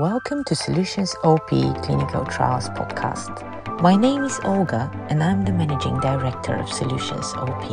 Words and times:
Welcome 0.00 0.44
to 0.44 0.54
Solutions 0.54 1.14
OP 1.24 1.48
Clinical 1.48 2.24
Trials 2.24 2.70
Podcast. 2.70 3.82
My 3.82 3.96
name 3.96 4.24
is 4.24 4.40
Olga 4.44 4.90
and 5.10 5.22
I'm 5.22 5.44
the 5.44 5.52
Managing 5.52 6.00
Director 6.00 6.56
of 6.56 6.72
Solutions 6.72 7.34
OP. 7.36 7.68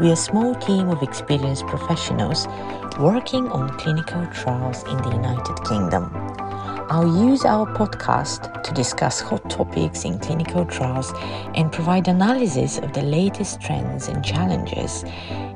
We're 0.00 0.14
a 0.14 0.16
small 0.16 0.56
team 0.56 0.88
of 0.88 1.00
experienced 1.00 1.64
professionals 1.68 2.48
working 2.98 3.48
on 3.52 3.68
clinical 3.78 4.26
trials 4.32 4.82
in 4.82 4.96
the 4.96 5.10
United 5.10 5.64
Kingdom. 5.64 6.10
I'll 6.90 7.24
use 7.24 7.44
our 7.44 7.72
podcast 7.72 8.64
to 8.64 8.74
discuss 8.74 9.20
hot 9.20 9.48
topics 9.48 10.04
in 10.04 10.18
clinical 10.18 10.64
trials 10.64 11.12
and 11.54 11.70
provide 11.70 12.08
analysis 12.08 12.78
of 12.78 12.92
the 12.94 13.02
latest 13.02 13.60
trends 13.60 14.08
and 14.08 14.24
challenges 14.24 15.04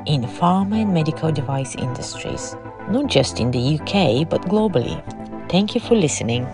in 0.07 0.23
pharma 0.23 0.83
and 0.83 0.95
medical 0.95 1.33
device 1.33 1.75
industries, 1.75 2.55
not 2.89 3.09
just 3.09 3.41
in 3.41 3.51
the 3.51 3.81
UK 3.81 4.29
but 4.29 4.43
globally. 4.43 5.03
Thank 5.49 5.75
you 5.75 5.81
for 5.81 5.95
listening. 5.95 6.47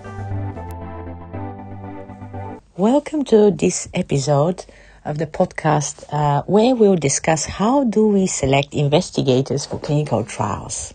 Welcome 2.76 3.24
to 3.24 3.50
this 3.50 3.88
episode 3.92 4.64
of 5.04 5.18
the 5.18 5.26
podcast 5.26 6.04
uh, 6.12 6.44
where 6.46 6.76
we'll 6.76 6.94
discuss 6.94 7.44
how 7.44 7.82
do 7.82 8.06
we 8.06 8.28
select 8.28 8.72
investigators 8.72 9.66
for 9.66 9.80
clinical 9.80 10.22
trials. 10.22 10.94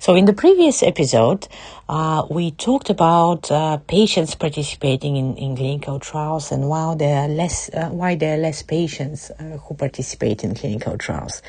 So 0.00 0.16
in 0.16 0.24
the 0.24 0.32
previous 0.32 0.82
episode, 0.82 1.46
uh, 1.88 2.26
we 2.28 2.50
talked 2.50 2.90
about 2.90 3.48
uh, 3.52 3.76
patients 3.76 4.34
participating 4.34 5.14
in, 5.16 5.36
in, 5.36 5.56
clinical 5.56 6.00
trials 6.00 6.50
and 6.50 6.68
why 6.68 6.96
there 6.96 7.16
are 7.16 7.28
less 7.28 7.70
uh, 7.72 7.90
why 7.90 8.16
there 8.16 8.34
are 8.34 8.40
less 8.40 8.64
patients 8.64 9.30
uh, 9.30 9.58
who 9.58 9.74
participate 9.76 10.42
in 10.42 10.56
clinical 10.56 10.98
trials. 10.98 11.42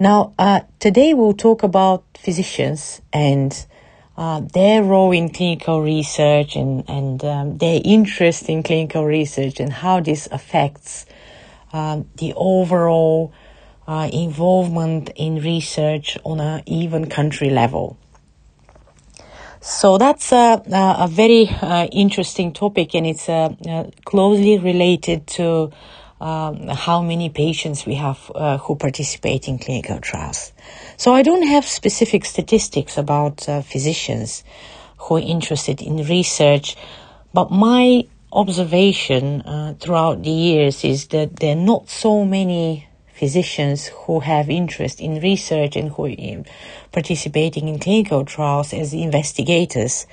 Now, 0.00 0.32
uh, 0.40 0.62
today 0.80 1.14
we'll 1.14 1.34
talk 1.34 1.62
about 1.62 2.02
physicians 2.18 3.00
and 3.12 3.64
uh, 4.16 4.40
their 4.40 4.82
role 4.82 5.12
in 5.12 5.28
clinical 5.28 5.82
research 5.82 6.56
and, 6.56 6.88
and 6.88 7.24
um, 7.24 7.58
their 7.58 7.80
interest 7.84 8.48
in 8.48 8.62
clinical 8.62 9.04
research 9.04 9.58
and 9.60 9.72
how 9.72 10.00
this 10.00 10.28
affects 10.30 11.06
um, 11.72 12.08
the 12.18 12.32
overall 12.36 13.32
uh, 13.86 14.08
involvement 14.12 15.10
in 15.16 15.42
research 15.42 16.16
on 16.24 16.40
an 16.40 16.62
even 16.66 17.08
country 17.08 17.50
level. 17.50 17.98
So 19.60 19.96
that's 19.96 20.30
a, 20.30 20.62
a 20.70 21.08
very 21.10 21.48
uh, 21.48 21.86
interesting 21.86 22.52
topic 22.52 22.94
and 22.94 23.06
it's 23.06 23.28
uh, 23.28 23.54
uh, 23.66 23.84
closely 24.04 24.58
related 24.58 25.26
to 25.38 25.72
um, 26.24 26.68
how 26.68 27.02
many 27.02 27.28
patients 27.28 27.84
we 27.84 27.94
have 27.96 28.32
uh, 28.34 28.56
who 28.56 28.76
participate 28.76 29.46
in 29.46 29.58
clinical 29.58 30.00
trials. 30.00 30.52
So 30.96 31.12
I 31.14 31.22
don't 31.22 31.46
have 31.46 31.66
specific 31.66 32.24
statistics 32.24 32.96
about 32.96 33.46
uh, 33.46 33.60
physicians 33.60 34.42
who 34.96 35.16
are 35.16 35.20
interested 35.20 35.82
in 35.82 35.98
research, 36.06 36.76
but 37.34 37.50
my 37.50 38.06
observation 38.32 39.42
uh, 39.42 39.74
throughout 39.78 40.22
the 40.22 40.30
years 40.30 40.82
is 40.82 41.08
that 41.08 41.36
there 41.36 41.52
are 41.52 41.60
not 41.60 41.90
so 41.90 42.24
many 42.24 42.88
physicians 43.12 43.88
who 43.88 44.20
have 44.20 44.48
interest 44.48 45.02
in 45.02 45.20
research 45.20 45.76
and 45.76 45.90
who 45.90 46.06
are 46.06 46.44
participating 46.90 47.68
in 47.68 47.78
clinical 47.78 48.24
trials 48.24 48.72
as 48.72 48.94
investigators. 48.94 50.06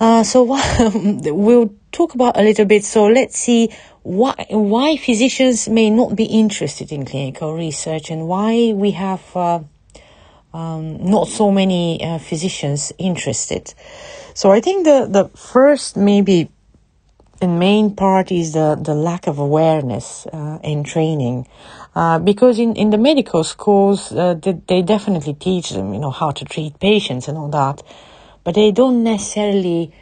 Uh, 0.00 0.22
so 0.24 0.44
we'll 0.94 1.74
talk 1.92 2.14
about 2.14 2.38
a 2.38 2.42
little 2.42 2.64
bit. 2.64 2.84
So 2.84 3.06
let's 3.06 3.38
see 3.38 3.68
why, 4.02 4.46
why 4.48 4.96
physicians 4.96 5.68
may 5.68 5.90
not 5.90 6.16
be 6.16 6.24
interested 6.24 6.90
in 6.90 7.04
clinical 7.04 7.54
research 7.54 8.10
and 8.10 8.26
why 8.26 8.72
we 8.72 8.92
have 8.92 9.22
uh, 9.36 9.60
um, 10.54 11.04
not 11.04 11.28
so 11.28 11.50
many 11.50 12.02
uh, 12.02 12.18
physicians 12.18 12.92
interested. 12.98 13.74
So 14.34 14.50
I 14.50 14.60
think 14.60 14.84
the, 14.84 15.06
the 15.06 15.28
first 15.36 15.96
maybe 15.96 16.48
and 17.42 17.58
main 17.58 17.94
part 17.94 18.30
is 18.30 18.52
the, 18.52 18.78
the 18.80 18.94
lack 18.94 19.26
of 19.26 19.38
awareness 19.38 20.26
uh, 20.26 20.58
and 20.62 20.84
training. 20.84 21.46
Uh, 21.94 22.18
because 22.18 22.58
in, 22.58 22.76
in 22.76 22.90
the 22.90 22.98
medical 22.98 23.44
schools, 23.44 24.12
uh, 24.12 24.34
they, 24.34 24.52
they 24.68 24.82
definitely 24.82 25.34
teach 25.34 25.70
them, 25.70 25.94
you 25.94 26.00
know, 26.00 26.10
how 26.10 26.30
to 26.30 26.44
treat 26.44 26.78
patients 26.80 27.28
and 27.28 27.38
all 27.38 27.48
that, 27.48 27.82
but 28.44 28.54
they 28.54 28.72
don't 28.72 29.02
necessarily 29.02 29.92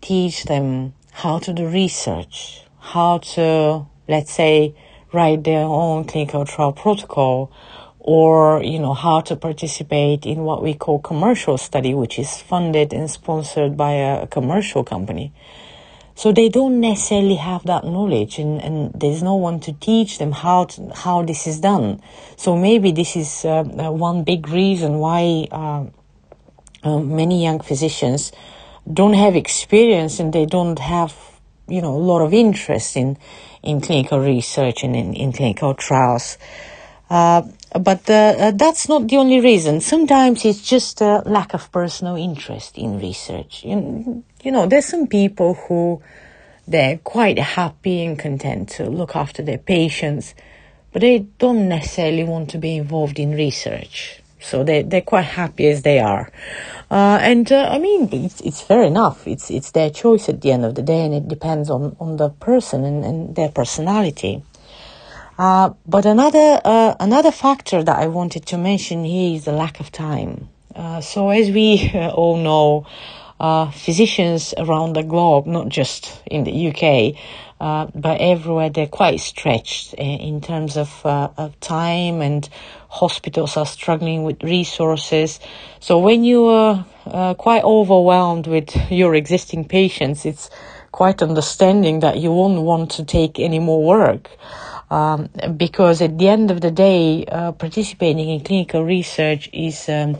teach 0.00 0.44
them 0.44 0.94
how 1.12 1.38
to 1.38 1.52
do 1.52 1.66
research, 1.66 2.62
how 2.78 3.18
to, 3.18 3.86
let's 4.08 4.32
say, 4.32 4.74
write 5.12 5.44
their 5.44 5.64
own 5.64 6.04
clinical 6.04 6.44
trial 6.44 6.72
protocol 6.72 7.50
or, 7.98 8.62
you 8.62 8.78
know, 8.78 8.94
how 8.94 9.20
to 9.20 9.34
participate 9.34 10.26
in 10.26 10.44
what 10.44 10.62
we 10.62 10.74
call 10.74 10.98
commercial 11.00 11.58
study, 11.58 11.94
which 11.94 12.18
is 12.18 12.40
funded 12.40 12.92
and 12.92 13.10
sponsored 13.10 13.76
by 13.76 13.92
a 13.92 14.26
commercial 14.26 14.84
company. 14.84 15.32
So 16.14 16.32
they 16.32 16.48
don't 16.48 16.80
necessarily 16.80 17.34
have 17.34 17.64
that 17.64 17.84
knowledge 17.84 18.38
and, 18.38 18.62
and 18.62 18.92
there's 18.94 19.22
no 19.22 19.34
one 19.34 19.60
to 19.60 19.72
teach 19.72 20.18
them 20.18 20.32
how 20.32 20.64
to, 20.64 20.90
how 20.94 21.22
this 21.22 21.46
is 21.46 21.60
done. 21.60 22.00
So 22.36 22.56
maybe 22.56 22.90
this 22.92 23.16
is 23.16 23.44
uh, 23.44 23.60
uh 23.60 23.90
one 23.90 24.24
big 24.24 24.48
reason 24.48 24.98
why 24.98 25.46
uh, 25.50 25.84
uh, 26.86 26.98
many 27.00 27.42
young 27.42 27.60
physicians 27.60 28.32
don't 28.90 29.14
have 29.14 29.34
experience 29.34 30.20
and 30.20 30.32
they 30.32 30.46
don't 30.46 30.78
have 30.78 31.14
you 31.68 31.82
know, 31.82 31.94
a 31.94 31.98
lot 31.98 32.22
of 32.22 32.32
interest 32.32 32.96
in, 32.96 33.18
in 33.62 33.80
clinical 33.80 34.20
research 34.20 34.84
and 34.84 34.94
in, 34.94 35.14
in 35.14 35.32
clinical 35.32 35.74
trials. 35.74 36.38
Uh, 37.10 37.42
but 37.80 38.08
uh, 38.08 38.34
uh, 38.38 38.50
that's 38.52 38.88
not 38.88 39.08
the 39.08 39.16
only 39.16 39.40
reason. 39.40 39.80
Sometimes 39.80 40.44
it's 40.44 40.62
just 40.62 41.00
a 41.00 41.22
lack 41.26 41.54
of 41.54 41.70
personal 41.72 42.16
interest 42.16 42.78
in 42.78 43.00
research. 43.00 43.64
You, 43.64 44.24
you 44.42 44.52
know, 44.52 44.66
there's 44.66 44.86
some 44.86 45.06
people 45.06 45.54
who 45.54 46.00
they're 46.68 46.98
quite 46.98 47.38
happy 47.38 48.04
and 48.04 48.18
content 48.18 48.68
to 48.70 48.88
look 48.88 49.14
after 49.14 49.42
their 49.42 49.58
patients, 49.58 50.34
but 50.92 51.02
they 51.02 51.20
don't 51.38 51.68
necessarily 51.68 52.24
want 52.24 52.50
to 52.50 52.58
be 52.58 52.76
involved 52.76 53.18
in 53.18 53.32
research. 53.32 54.20
So 54.40 54.64
they, 54.64 54.82
they're 54.82 55.00
quite 55.00 55.22
happy 55.22 55.66
as 55.68 55.82
they 55.82 55.98
are. 55.98 56.30
Uh, 56.90 57.18
and 57.20 57.50
uh, 57.50 57.68
I 57.70 57.78
mean, 57.78 58.08
it's, 58.12 58.40
it's 58.42 58.60
fair 58.60 58.82
enough. 58.82 59.26
It's, 59.26 59.50
it's 59.50 59.70
their 59.72 59.90
choice 59.90 60.28
at 60.28 60.40
the 60.40 60.52
end 60.52 60.64
of 60.64 60.74
the 60.74 60.82
day, 60.82 61.04
and 61.04 61.14
it 61.14 61.28
depends 61.28 61.70
on, 61.70 61.96
on 61.98 62.16
the 62.16 62.30
person 62.30 62.84
and, 62.84 63.04
and 63.04 63.34
their 63.34 63.48
personality. 63.48 64.42
Uh, 65.38 65.70
but 65.86 66.06
another, 66.06 66.60
uh, 66.64 66.94
another 67.00 67.30
factor 67.30 67.82
that 67.82 67.98
I 67.98 68.06
wanted 68.06 68.46
to 68.46 68.58
mention 68.58 69.04
here 69.04 69.36
is 69.36 69.44
the 69.44 69.52
lack 69.52 69.80
of 69.80 69.92
time. 69.92 70.48
Uh, 70.74 71.00
so 71.00 71.30
as 71.30 71.50
we 71.50 71.90
all 71.94 72.36
know, 72.36 72.86
uh, 73.38 73.70
physicians 73.70 74.54
around 74.56 74.94
the 74.94 75.02
globe, 75.02 75.46
not 75.46 75.68
just 75.68 76.22
in 76.26 76.44
the 76.44 76.68
UK, 76.68 77.20
uh, 77.60 77.86
but 77.94 78.20
everywhere 78.20 78.70
they're 78.70 78.86
quite 78.86 79.20
stretched 79.20 79.94
in 79.94 80.40
terms 80.40 80.76
of, 80.76 81.04
uh, 81.04 81.28
of 81.36 81.58
time 81.60 82.22
and 82.22 82.48
hospitals 83.02 83.56
are 83.56 83.66
struggling 83.66 84.24
with 84.24 84.42
resources. 84.42 85.40
So 85.80 85.98
when 85.98 86.24
you 86.24 86.46
are 86.46 86.86
uh, 87.06 87.34
quite 87.34 87.64
overwhelmed 87.64 88.46
with 88.46 88.68
your 88.90 89.14
existing 89.14 89.66
patients, 89.68 90.24
it's 90.24 90.50
quite 90.92 91.22
understanding 91.22 92.00
that 92.00 92.16
you 92.18 92.32
won't 92.32 92.62
want 92.62 92.90
to 92.92 93.04
take 93.04 93.38
any 93.38 93.58
more 93.58 93.82
work. 93.84 94.30
Um, 94.90 95.28
because 95.56 96.00
at 96.00 96.16
the 96.16 96.28
end 96.28 96.50
of 96.50 96.60
the 96.60 96.70
day, 96.70 97.24
uh, 97.26 97.52
participating 97.52 98.28
in 98.30 98.40
clinical 98.40 98.84
research 98.84 99.50
is 99.52 99.88
um, 99.88 100.16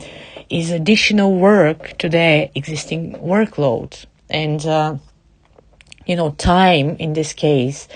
is 0.49 0.71
additional 0.71 1.31
work 1.35 1.97
to 1.99 2.09
their 2.09 2.49
existing 2.53 3.13
workload, 3.13 4.05
and 4.29 4.65
uh, 4.65 4.97
you 6.07 6.15
know, 6.15 6.31
time 6.31 6.95
in 6.99 7.13
this 7.13 7.33
case, 7.33 7.87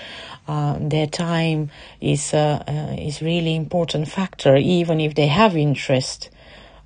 uh, 0.52 0.76
their 0.78 1.06
time 1.06 1.70
is 2.02 2.34
uh, 2.34 2.62
uh, 2.68 2.94
is 2.98 3.22
really 3.22 3.54
important 3.56 4.06
factor. 4.06 4.54
Even 4.56 5.00
if 5.00 5.14
they 5.14 5.26
have 5.26 5.56
interest, 5.56 6.28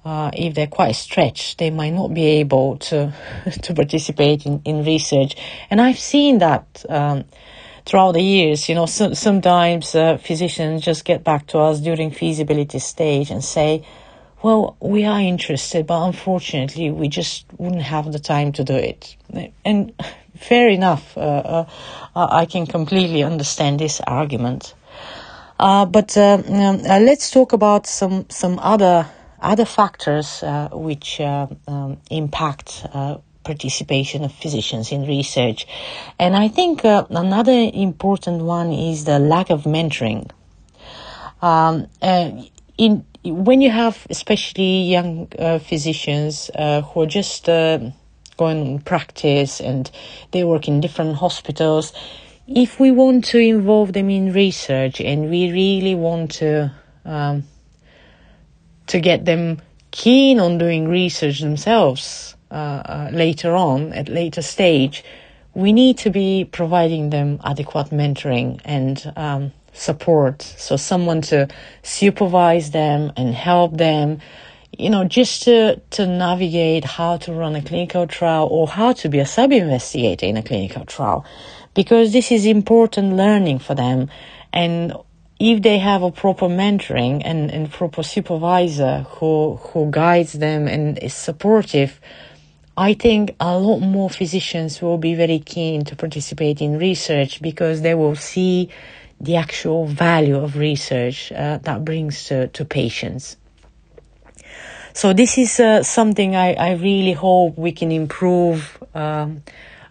uh, 0.05 0.31
if 0.35 0.55
they're 0.55 0.75
quite 0.81 0.93
stretched, 0.93 1.59
they 1.59 1.71
might 1.71 1.93
not 1.93 2.15
be 2.15 2.27
able 2.43 2.77
to 2.77 3.13
to 3.63 3.75
participate 3.75 4.47
in, 4.47 4.63
in 4.65 4.85
research. 4.85 5.35
And 5.69 5.81
I've 5.81 5.99
seen 5.99 6.39
that. 6.39 6.85
Um, 6.89 7.25
throughout 7.89 8.15
the 8.15 8.21
years, 8.21 8.69
you 8.69 8.75
know, 8.75 8.87
so, 8.87 9.13
sometimes 9.15 9.95
uh, 9.95 10.17
physicians 10.17 10.83
just 10.83 11.05
get 11.05 11.23
back 11.23 11.47
to 11.47 11.57
us 11.57 11.79
during 11.79 12.11
feasibility 12.11 12.81
stage 12.81 13.31
and 13.31 13.45
say, 13.45 13.87
well, 14.43 14.77
we 14.81 15.05
are 15.05 15.21
interested, 15.21 15.87
but 15.87 16.05
unfortunately, 16.05 16.91
we 16.91 17.07
just 17.07 17.47
wouldn't 17.59 17.83
have 17.83 18.11
the 18.11 18.19
time 18.19 18.51
to 18.53 18.65
do 18.65 18.75
it. 18.75 19.17
And 19.65 19.93
fair 20.37 20.69
enough. 20.69 21.17
Uh, 21.17 21.65
uh, 22.15 22.29
I 22.31 22.47
can 22.47 22.67
completely 22.67 23.23
understand 23.23 23.81
this 23.81 24.01
argument. 24.01 24.75
Uh, 25.59 25.87
but 25.87 26.17
uh, 26.17 26.43
um, 26.47 26.81
uh, 26.85 26.99
let's 27.01 27.31
talk 27.31 27.53
about 27.53 27.87
some 27.87 28.27
some 28.29 28.59
other 28.59 29.07
other 29.41 29.65
factors 29.65 30.43
uh, 30.43 30.69
which 30.73 31.21
um, 31.21 31.97
impact 32.11 32.85
participation 33.43 34.25
of 34.25 34.33
physicians 34.33 34.91
in 34.93 35.07
research, 35.07 35.67
and 36.19 36.37
I 36.37 36.49
think 36.49 36.85
another 36.85 37.71
important 37.73 38.43
one 38.43 38.73
is 38.73 39.05
the 39.05 39.19
lack 39.19 39.51
of 39.51 39.63
mentoring. 39.63 40.31
Um, 41.41 41.87
in 42.77 43.05
when 43.25 43.61
you 43.61 43.71
have 43.71 44.07
especially 44.11 44.83
young 44.83 45.29
physicians 45.61 46.51
who 46.55 47.03
are 47.03 47.07
just 47.07 47.49
going 48.37 48.75
on 48.75 48.79
practice 48.81 49.61
and 49.61 49.91
they 50.33 50.45
work 50.45 50.69
in 50.69 50.81
different 50.81 51.17
hospitals. 51.17 51.93
If 52.47 52.79
we 52.79 52.91
want 52.91 53.25
to 53.27 53.39
involve 53.39 53.93
them 53.93 54.09
in 54.11 54.33
research 54.33 55.01
and 55.01 55.31
we 55.31 55.51
really 55.51 55.95
want 55.95 56.33
to 56.33 56.73
um, 57.05 57.45
to 58.87 59.01
get 59.01 59.25
them 59.25 59.61
keen 59.91 60.39
on 60.39 60.59
doing 60.59 60.89
research 60.89 61.41
themselves 61.41 62.37
uh, 62.51 62.55
uh, 62.55 63.11
later 63.13 63.55
on 63.55 63.93
at 63.93 64.09
later 64.09 64.43
stage, 64.43 65.03
we 65.55 65.73
need 65.73 65.99
to 65.99 66.11
be 66.11 66.45
providing 66.45 67.11
them 67.11 67.41
adequate 67.45 67.89
mentoring 67.89 68.61
and 68.65 69.13
um, 69.17 69.53
support. 69.73 70.43
So 70.43 70.77
someone 70.77 71.23
to 71.23 71.49
supervise 71.83 72.71
them 72.71 73.13
and 73.17 73.35
help 73.35 73.77
them, 73.77 74.21
you 74.73 74.91
know, 74.91 75.05
just 75.05 75.45
to, 75.45 75.81
to 75.91 76.07
navigate 76.07 76.85
how 76.85 77.17
to 77.19 77.33
run 77.33 77.57
a 77.57 77.63
clinical 77.63 78.07
trial 78.07 78.49
or 78.51 78.69
how 78.69 78.93
to 78.93 79.09
be 79.09 79.19
a 79.19 79.27
sub-investigator 79.27 80.27
in 80.27 80.37
a 80.37 80.43
clinical 80.43 80.85
trial. 80.85 81.25
Because 81.75 82.13
this 82.13 82.33
is 82.33 82.47
important 82.47 83.15
learning 83.17 83.59
for 83.59 83.75
them. 83.75 84.11
And 84.53 84.95
if 85.39 85.63
they 85.63 85.79
have 85.79 86.03
a 86.03 86.11
proper 86.11 86.47
mentoring 86.47 87.23
and, 87.25 87.51
and 87.51 87.71
proper 87.71 88.03
supervisor 88.03 89.07
who, 89.11 89.57
who 89.57 89.91
guides 89.91 90.33
them 90.33 90.67
and 90.67 90.99
is 90.99 91.15
supportive, 91.15 92.01
I 92.77 92.95
think 92.95 93.35
a 93.41 93.59
lot 93.59 93.81
more 93.81 94.11
physicians 94.11 94.83
will 94.83 94.99
be 94.99 95.15
very 95.15 95.39
keen 95.39 95.85
to 95.87 95.97
participate 95.97 96.61
in 96.61 96.79
research 96.79 97.41
because 97.41 97.81
they 97.81 97.95
will 97.95 98.17
see 98.17 98.71
the 99.19 99.37
actual 99.37 99.87
value 99.87 100.37
of 100.37 100.57
research 100.57 101.33
uh, 101.33 101.59
that 101.63 101.85
brings 101.85 102.25
to, 102.25 102.49
to 102.49 102.65
patients. 102.67 103.37
So 104.97 105.13
this 105.13 105.37
is 105.37 105.61
uh, 105.61 105.83
something 105.83 106.37
I, 106.37 106.55
I 106.55 106.73
really 106.73 107.13
hope 107.13 107.59
we 107.59 107.71
can 107.71 107.93
improve 107.93 108.83
um, 108.95 109.43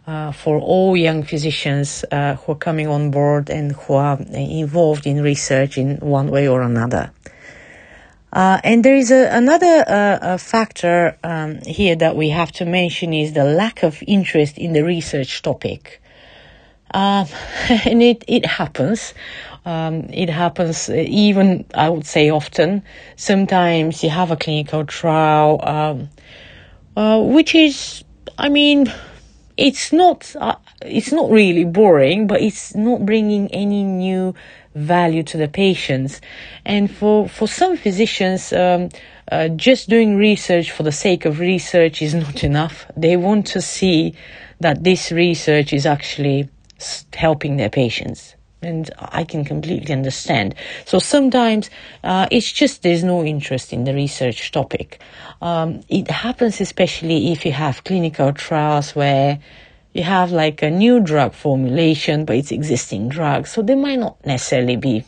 uh, 0.08 0.32
for 0.32 0.58
all 0.58 0.98
young 0.98 1.22
physicians 1.22 2.04
uh, 2.12 2.38
who 2.38 2.54
are 2.54 2.58
coming 2.58 2.88
on 2.88 3.12
board 3.12 3.52
and 3.52 3.74
who 3.74 3.94
are 3.94 4.18
involved 4.34 5.06
in 5.06 5.22
research 5.22 5.78
in 5.78 5.98
one 5.98 6.32
way 6.32 6.48
or 6.48 6.64
another. 6.64 7.12
Uh, 8.34 8.60
and 8.64 8.84
there 8.84 8.96
is 8.96 9.12
a, 9.12 9.30
another 9.32 9.86
uh, 9.88 10.38
factor 10.40 11.16
um, 11.24 11.62
here 11.68 11.96
that 11.96 12.16
we 12.16 12.30
have 12.30 12.52
to 12.54 12.66
mention 12.66 13.14
is 13.14 13.34
the 13.34 13.44
lack 13.44 13.84
of 13.84 14.02
interest 14.08 14.58
in 14.58 14.74
the 14.74 14.84
research 14.84 15.44
topic. 15.44 16.02
Uh, 16.92 17.26
and 17.86 18.02
it, 18.02 18.24
it 18.28 18.48
happens. 18.48 19.14
Um, 19.66 20.10
it 20.14 20.30
happens 20.30 20.90
even, 20.90 21.66
I 21.74 21.90
would 21.90 22.06
say, 22.06 22.30
often. 22.30 22.84
Sometimes 23.16 24.04
you 24.04 24.12
have 24.12 24.30
a 24.30 24.36
clinical 24.36 24.86
trial, 24.86 25.60
um, 25.64 26.10
uh, 26.96 27.22
which 27.22 27.56
is, 27.56 28.04
I 28.38 28.50
mean, 28.50 28.94
it's 29.58 29.92
not, 29.92 30.36
uh, 30.40 30.56
it's 30.82 31.12
not 31.12 31.32
really 31.32 31.66
boring, 31.66 32.28
but 32.28 32.42
it's 32.42 32.76
not 32.76 33.06
bringing 33.06 33.48
any 33.52 33.84
new 33.84 34.36
value 34.76 35.24
to 35.24 35.38
the 35.38 35.48
patients. 35.48 36.22
And 36.64 36.92
for, 36.92 37.28
for 37.28 37.48
some 37.48 37.76
physicians, 37.76 38.54
um, 38.54 38.90
uh, 39.32 39.48
just 39.48 39.90
doing 39.90 40.18
research 40.18 40.72
for 40.72 40.84
the 40.84 40.92
sake 40.92 41.26
of 41.26 41.40
research 41.40 42.02
is 42.02 42.14
not 42.14 42.44
enough. 42.44 42.86
They 42.96 43.18
want 43.18 43.48
to 43.48 43.62
see 43.62 44.14
that 44.60 44.84
this 44.84 45.12
research 45.12 45.74
is 45.74 45.86
actually 45.86 46.50
helping 47.14 47.58
their 47.58 47.70
patients. 47.70 48.35
And 48.66 48.90
I 49.00 49.24
can 49.24 49.46
completely 49.46 49.94
understand. 49.94 50.56
So 50.86 51.00
sometimes 51.00 51.70
uh, 52.04 52.28
it's 52.32 52.52
just 52.52 52.82
there's 52.82 53.04
no 53.04 53.24
interest 53.24 53.72
in 53.74 53.84
the 53.84 53.94
research 53.94 54.52
topic. 54.52 55.00
Um, 55.42 55.82
it 55.90 56.10
happens 56.10 56.62
especially 56.62 57.32
if 57.32 57.46
you 57.46 57.52
have 57.52 57.84
clinical 57.84 58.34
trials 58.34 58.96
where 58.96 59.40
you 59.94 60.04
have 60.04 60.32
like 60.32 60.62
a 60.62 60.70
new 60.70 61.00
drug 61.00 61.34
formulation, 61.34 62.26
but 62.26 62.36
it's 62.36 62.52
existing 62.52 63.08
drug, 63.08 63.48
So 63.48 63.62
they 63.62 63.76
might 63.76 64.00
not 64.00 64.24
necessarily 64.26 64.76
be 64.76 65.06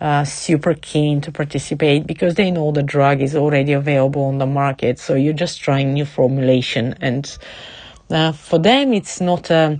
uh, 0.00 0.24
super 0.24 0.74
keen 0.74 1.20
to 1.22 1.32
participate 1.32 2.06
because 2.06 2.34
they 2.34 2.50
know 2.50 2.70
the 2.70 2.82
drug 2.82 3.20
is 3.20 3.34
already 3.34 3.72
available 3.72 4.22
on 4.24 4.38
the 4.38 4.46
market. 4.46 4.98
So 4.98 5.14
you're 5.14 5.32
just 5.32 5.60
trying 5.60 5.94
new 5.94 6.04
formulation, 6.04 6.94
and 7.00 7.36
uh, 8.10 8.32
for 8.32 8.58
them, 8.58 8.92
it's 8.92 9.20
not 9.20 9.50
a 9.50 9.78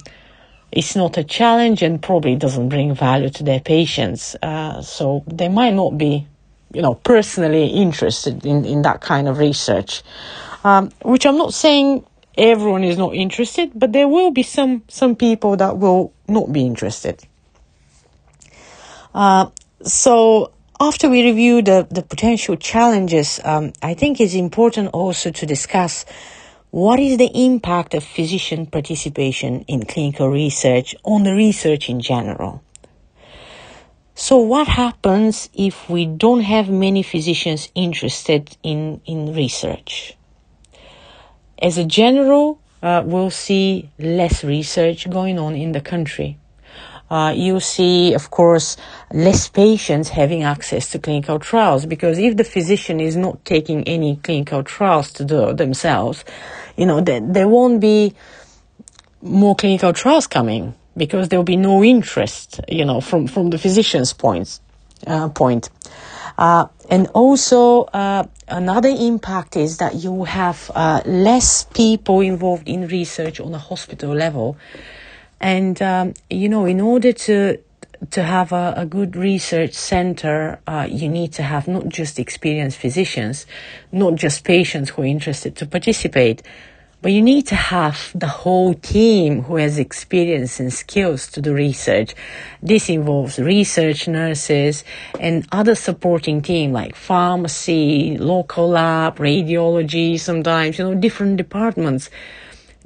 it's 0.76 0.94
not 0.94 1.16
a 1.16 1.24
challenge 1.24 1.82
and 1.82 2.02
probably 2.02 2.36
doesn't 2.36 2.68
bring 2.68 2.94
value 2.94 3.30
to 3.30 3.42
their 3.42 3.60
patients. 3.60 4.36
Uh, 4.42 4.82
so 4.82 5.24
they 5.26 5.48
might 5.48 5.72
not 5.72 5.96
be, 5.96 6.26
you 6.74 6.82
know, 6.82 6.94
personally 6.94 7.68
interested 7.68 8.44
in, 8.44 8.66
in 8.66 8.82
that 8.82 9.00
kind 9.00 9.26
of 9.26 9.38
research. 9.38 10.02
Um, 10.64 10.90
which 11.02 11.24
I'm 11.24 11.38
not 11.38 11.54
saying 11.54 12.04
everyone 12.36 12.84
is 12.84 12.98
not 12.98 13.14
interested, 13.14 13.72
but 13.74 13.92
there 13.92 14.06
will 14.06 14.32
be 14.32 14.42
some 14.42 14.82
some 14.88 15.16
people 15.16 15.56
that 15.56 15.78
will 15.78 16.12
not 16.28 16.52
be 16.52 16.66
interested. 16.66 17.24
Uh, 19.14 19.48
so 19.82 20.52
after 20.78 21.08
we 21.08 21.24
review 21.24 21.62
the, 21.62 21.86
the 21.90 22.02
potential 22.02 22.54
challenges, 22.56 23.40
um, 23.44 23.72
I 23.80 23.94
think 23.94 24.20
it's 24.20 24.34
important 24.34 24.90
also 24.92 25.30
to 25.30 25.46
discuss 25.46 26.04
what 26.70 26.98
is 26.98 27.16
the 27.18 27.30
impact 27.34 27.94
of 27.94 28.04
physician 28.04 28.66
participation 28.66 29.62
in 29.68 29.84
clinical 29.84 30.28
research 30.28 30.94
on 31.04 31.22
the 31.22 31.34
research 31.34 31.88
in 31.88 32.00
general? 32.00 32.62
So 34.14 34.38
what 34.38 34.66
happens 34.66 35.48
if 35.54 35.88
we 35.88 36.06
don't 36.06 36.40
have 36.40 36.68
many 36.68 37.02
physicians 37.02 37.70
interested 37.74 38.56
in, 38.62 39.00
in 39.04 39.34
research? 39.34 40.16
As 41.60 41.78
a 41.78 41.84
general, 41.84 42.58
uh, 42.82 43.02
we'll 43.04 43.30
see 43.30 43.90
less 43.98 44.42
research 44.42 45.08
going 45.08 45.38
on 45.38 45.54
in 45.54 45.72
the 45.72 45.80
country 45.80 46.38
uh, 47.10 47.32
you 47.36 47.60
see, 47.60 48.14
of 48.14 48.30
course, 48.30 48.76
less 49.12 49.48
patients 49.48 50.08
having 50.08 50.42
access 50.42 50.90
to 50.90 50.98
clinical 50.98 51.38
trials 51.38 51.86
because 51.86 52.18
if 52.18 52.36
the 52.36 52.44
physician 52.44 53.00
is 53.00 53.16
not 53.16 53.44
taking 53.44 53.84
any 53.84 54.16
clinical 54.16 54.62
trials 54.62 55.12
to 55.12 55.24
do 55.24 55.52
themselves, 55.52 56.24
you 56.76 56.86
know, 56.86 57.00
there, 57.00 57.20
there 57.20 57.48
won't 57.48 57.80
be 57.80 58.14
more 59.22 59.54
clinical 59.54 59.92
trials 59.92 60.26
coming 60.26 60.74
because 60.96 61.28
there 61.28 61.38
will 61.38 61.44
be 61.44 61.56
no 61.56 61.84
interest, 61.84 62.60
you 62.68 62.84
know, 62.84 63.00
from, 63.00 63.26
from 63.26 63.50
the 63.50 63.58
physician's 63.58 64.12
points, 64.12 64.60
uh, 65.06 65.28
point. 65.28 65.70
Uh, 66.38 66.66
and 66.90 67.06
also, 67.08 67.84
uh, 67.84 68.24
another 68.48 68.88
impact 68.88 69.56
is 69.56 69.78
that 69.78 69.94
you 69.94 70.24
have 70.24 70.70
uh, 70.74 71.02
less 71.04 71.64
people 71.64 72.20
involved 72.20 72.68
in 72.68 72.86
research 72.88 73.40
on 73.40 73.54
a 73.54 73.58
hospital 73.58 74.12
level 74.12 74.56
and 75.46 75.80
um, 75.80 76.14
you 76.28 76.48
know, 76.48 76.66
in 76.66 76.80
order 76.80 77.12
to 77.12 77.58
to 78.10 78.22
have 78.24 78.50
a, 78.50 78.74
a 78.76 78.84
good 78.84 79.14
research 79.14 79.74
center, 79.74 80.58
uh, 80.66 80.88
you 80.90 81.08
need 81.08 81.32
to 81.34 81.44
have 81.44 81.68
not 81.68 81.88
just 81.88 82.18
experienced 82.18 82.78
physicians, 82.78 83.46
not 83.92 84.16
just 84.16 84.42
patients 84.42 84.90
who 84.90 85.02
are 85.02 85.06
interested 85.06 85.54
to 85.56 85.64
participate, 85.64 86.42
but 87.00 87.12
you 87.12 87.22
need 87.22 87.46
to 87.46 87.54
have 87.54 88.10
the 88.12 88.26
whole 88.26 88.74
team 88.74 89.44
who 89.44 89.54
has 89.54 89.78
experience 89.78 90.58
and 90.58 90.72
skills 90.72 91.30
to 91.30 91.40
do 91.40 91.54
research. 91.54 92.16
This 92.60 92.88
involves 92.88 93.38
research 93.38 94.08
nurses 94.08 94.82
and 95.20 95.46
other 95.52 95.76
supporting 95.76 96.42
team 96.42 96.72
like 96.72 96.96
pharmacy, 96.96 98.18
local 98.18 98.68
lab, 98.70 99.18
radiology, 99.18 100.18
sometimes, 100.18 100.76
you 100.76 100.84
know, 100.84 100.94
different 100.96 101.36
departments 101.36 102.10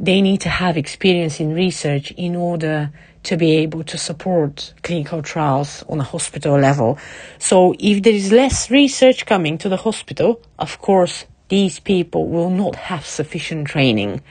they 0.00 0.22
need 0.22 0.40
to 0.40 0.48
have 0.48 0.78
experience 0.78 1.40
in 1.40 1.54
research 1.54 2.10
in 2.12 2.34
order 2.34 2.90
to 3.22 3.36
be 3.36 3.52
able 3.58 3.84
to 3.84 3.98
support 3.98 4.72
clinical 4.82 5.20
trials 5.20 5.84
on 5.90 6.00
a 6.00 6.02
hospital 6.02 6.58
level. 6.58 6.98
So 7.38 7.74
if 7.78 8.02
there 8.02 8.14
is 8.14 8.32
less 8.32 8.70
research 8.70 9.26
coming 9.26 9.58
to 9.58 9.68
the 9.68 9.76
hospital, 9.76 10.40
of 10.58 10.80
course, 10.80 11.26
these 11.50 11.80
people 11.80 12.28
will 12.28 12.48
not 12.48 12.76
have 12.76 13.04
sufficient 13.04 13.68
training. 13.68 14.22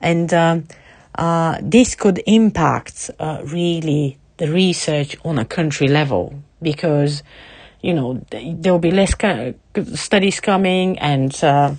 And 0.00 0.32
um, 0.32 0.68
uh, 1.16 1.58
this 1.60 1.94
could 1.94 2.22
impact 2.26 3.10
uh, 3.18 3.42
really 3.44 4.16
the 4.38 4.50
research 4.50 5.16
on 5.22 5.38
a 5.38 5.44
country 5.44 5.88
level 5.88 6.34
because, 6.62 7.22
you 7.82 7.92
know, 7.92 8.24
there 8.30 8.72
will 8.72 8.78
be 8.78 8.90
less 8.90 9.14
studies 9.94 10.40
coming 10.40 10.98
and 10.98 11.44
uh, 11.44 11.74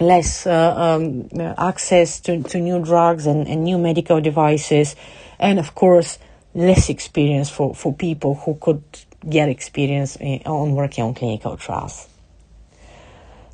less 0.00 0.46
uh, 0.46 0.74
um, 0.76 1.28
access 1.58 2.20
to, 2.20 2.42
to 2.44 2.58
new 2.58 2.82
drugs 2.82 3.26
and, 3.26 3.46
and 3.46 3.64
new 3.64 3.78
medical 3.78 4.20
devices, 4.20 4.96
and 5.38 5.58
of 5.58 5.74
course, 5.74 6.18
less 6.54 6.88
experience 6.88 7.50
for, 7.50 7.74
for 7.74 7.94
people 7.94 8.34
who 8.34 8.54
could 8.60 8.82
get 9.28 9.48
experience 9.48 10.16
on 10.46 10.74
working 10.74 11.04
on 11.04 11.14
clinical 11.14 11.56
trials. 11.56 12.08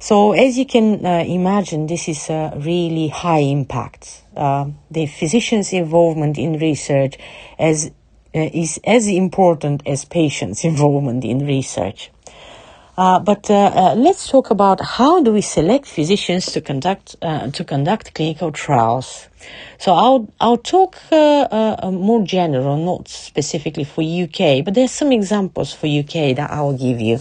So, 0.02 0.32
as 0.32 0.56
you 0.56 0.64
can 0.64 1.04
uh, 1.04 1.24
imagine, 1.26 1.86
this 1.86 2.08
is 2.08 2.30
a 2.30 2.54
really 2.56 3.08
high 3.08 3.40
impact. 3.40 4.22
Uh, 4.34 4.70
the 4.90 5.04
physician's 5.04 5.74
involvement 5.74 6.38
in 6.38 6.58
research 6.58 7.18
as, 7.58 7.90
uh, 8.34 8.48
is 8.54 8.80
as 8.82 9.08
important 9.08 9.82
as 9.86 10.06
patients' 10.06 10.64
involvement 10.72 11.22
in 11.24 11.46
research. 11.46 12.10
Uh, 13.00 13.18
but 13.18 13.50
uh, 13.50 13.54
uh, 13.54 13.94
let's 13.94 14.28
talk 14.28 14.50
about 14.50 14.78
how 14.84 15.22
do 15.22 15.32
we 15.32 15.40
select 15.40 15.86
physicians 15.86 16.44
to 16.52 16.60
conduct 16.60 17.16
uh, 17.22 17.50
to 17.50 17.64
conduct 17.64 18.12
clinical 18.14 18.52
trials. 18.52 19.26
So 19.78 19.94
I'll 19.94 20.28
I'll 20.38 20.58
talk 20.58 20.98
uh, 21.10 21.90
more 21.90 22.22
general, 22.26 22.76
not 22.76 23.08
specifically 23.08 23.84
for 23.84 24.02
UK, 24.02 24.62
but 24.62 24.74
there's 24.74 24.90
some 24.90 25.12
examples 25.12 25.72
for 25.72 25.86
UK 25.86 26.36
that 26.36 26.50
I 26.50 26.60
will 26.60 26.76
give 26.76 27.00
you. 27.00 27.20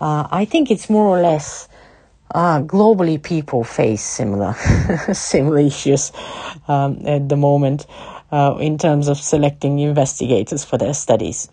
I 0.00 0.46
think 0.46 0.72
it's 0.72 0.90
more 0.90 1.16
or 1.16 1.22
less 1.22 1.68
globally 2.34 3.22
people 3.22 3.62
face 3.62 4.02
similar 4.02 4.54
similar 5.12 5.60
issues 5.60 6.10
um, 6.66 7.06
at 7.06 7.28
the 7.28 7.36
moment 7.36 7.86
in 8.32 8.78
terms 8.78 9.06
of 9.06 9.18
selecting 9.18 9.78
investigators 9.78 10.64
for 10.64 10.76
their 10.76 10.92
studies. 10.92 11.48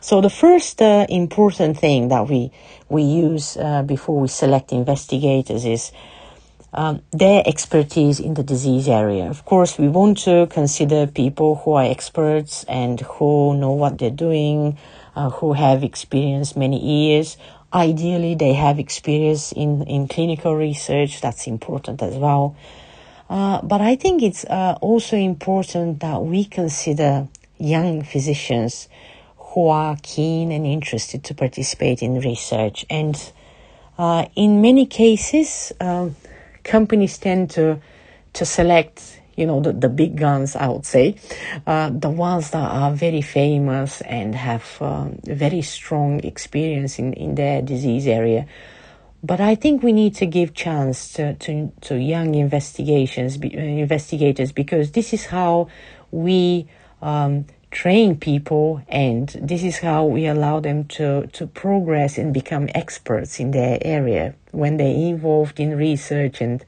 So 0.00 0.20
the 0.20 0.30
first 0.30 0.80
uh, 0.80 1.06
important 1.08 1.76
thing 1.78 2.08
that 2.08 2.28
we 2.28 2.52
we 2.88 3.02
use 3.02 3.56
uh, 3.56 3.82
before 3.82 4.20
we 4.20 4.28
select 4.28 4.72
investigators 4.72 5.64
is 5.64 5.90
um, 6.72 7.02
their 7.10 7.42
expertise 7.44 8.20
in 8.20 8.34
the 8.34 8.44
disease 8.44 8.88
area. 8.88 9.28
Of 9.28 9.44
course, 9.44 9.76
we 9.76 9.88
want 9.88 10.18
to 10.18 10.46
consider 10.50 11.06
people 11.08 11.56
who 11.56 11.72
are 11.72 11.84
experts 11.84 12.64
and 12.68 13.00
who 13.00 13.56
know 13.56 13.72
what 13.72 13.98
they're 13.98 14.10
doing, 14.10 14.78
uh, 15.16 15.30
who 15.30 15.54
have 15.54 15.82
experience 15.82 16.54
many 16.54 16.78
years. 16.78 17.36
Ideally, 17.74 18.36
they 18.36 18.54
have 18.54 18.78
experience 18.78 19.52
in, 19.52 19.82
in 19.82 20.06
clinical 20.06 20.54
research. 20.54 21.20
That's 21.20 21.46
important 21.46 22.02
as 22.02 22.14
well. 22.16 22.56
Uh, 23.28 23.60
but 23.62 23.80
I 23.80 23.96
think 23.96 24.22
it's 24.22 24.44
uh, 24.44 24.78
also 24.80 25.16
important 25.16 26.00
that 26.00 26.22
we 26.22 26.44
consider 26.44 27.28
young 27.58 28.04
physicians 28.04 28.88
who 29.48 29.68
are 29.68 29.96
keen 30.02 30.52
and 30.52 30.66
interested 30.66 31.24
to 31.24 31.34
participate 31.34 32.02
in 32.02 32.20
research. 32.20 32.84
And 32.90 33.32
uh, 33.96 34.26
in 34.36 34.60
many 34.60 34.86
cases, 34.86 35.72
uh, 35.80 36.10
companies 36.64 37.18
tend 37.18 37.50
to 37.50 37.80
to 38.34 38.44
select, 38.44 39.20
you 39.36 39.46
know, 39.46 39.60
the, 39.60 39.72
the 39.72 39.88
big 39.88 40.16
guns. 40.16 40.54
I 40.54 40.68
would 40.68 40.84
say, 40.86 41.16
uh, 41.66 41.90
the 41.90 42.10
ones 42.10 42.50
that 42.50 42.70
are 42.70 42.92
very 42.92 43.22
famous 43.22 44.00
and 44.02 44.34
have 44.34 44.80
um, 44.80 45.18
very 45.24 45.62
strong 45.62 46.20
experience 46.24 46.98
in 46.98 47.14
in 47.14 47.34
their 47.34 47.62
disease 47.62 48.06
area. 48.06 48.46
But 49.24 49.40
I 49.40 49.56
think 49.56 49.82
we 49.82 49.92
need 49.92 50.14
to 50.16 50.26
give 50.26 50.54
chance 50.54 51.12
to 51.14 51.34
to, 51.34 51.72
to 51.82 51.96
young 51.96 52.34
investigations 52.34 53.38
uh, 53.42 53.46
investigators 53.46 54.52
because 54.52 54.92
this 54.92 55.12
is 55.12 55.26
how 55.26 55.68
we 56.10 56.68
um, 57.00 57.46
train 57.70 58.16
people 58.16 58.82
and 58.88 59.28
this 59.40 59.62
is 59.62 59.78
how 59.78 60.04
we 60.04 60.26
allow 60.26 60.58
them 60.60 60.84
to, 60.84 61.26
to 61.28 61.46
progress 61.46 62.16
and 62.18 62.32
become 62.32 62.68
experts 62.74 63.38
in 63.38 63.50
their 63.50 63.78
area 63.82 64.34
when 64.52 64.76
they're 64.78 64.86
involved 64.86 65.60
in 65.60 65.76
research 65.76 66.40
and 66.40 66.64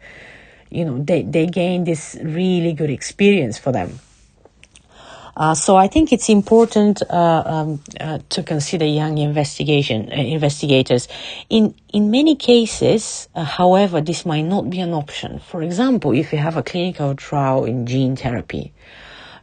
you 0.71 0.85
know 0.85 1.03
they, 1.03 1.23
they 1.23 1.47
gain 1.47 1.85
this 1.85 2.17
really 2.23 2.73
good 2.73 2.91
experience 2.91 3.59
for 3.59 3.73
them 3.73 3.99
uh, 5.37 5.55
so 5.55 5.77
I 5.77 5.89
think 5.89 6.13
it's 6.13 6.29
important 6.29 7.03
uh, 7.09 7.43
um, 7.47 7.83
uh, 7.99 8.19
to 8.29 8.43
consider 8.43 8.85
young 8.85 9.17
investigation 9.17 10.11
uh, 10.13 10.17
investigators. 10.17 11.09
In 11.49 11.75
in 11.95 12.11
many 12.11 12.37
cases, 12.37 13.29
uh, 13.35 13.45
however, 13.45 14.03
this 14.03 14.27
might 14.27 14.43
not 14.43 14.69
be 14.69 14.81
an 14.81 14.93
option. 14.93 15.39
For 15.39 15.63
example, 15.63 16.13
if 16.13 16.33
you 16.33 16.39
have 16.39 16.59
a 16.59 16.63
clinical 16.63 17.15
trial 17.15 17.65
in 17.65 17.87
gene 17.87 18.17
therapy, 18.17 18.75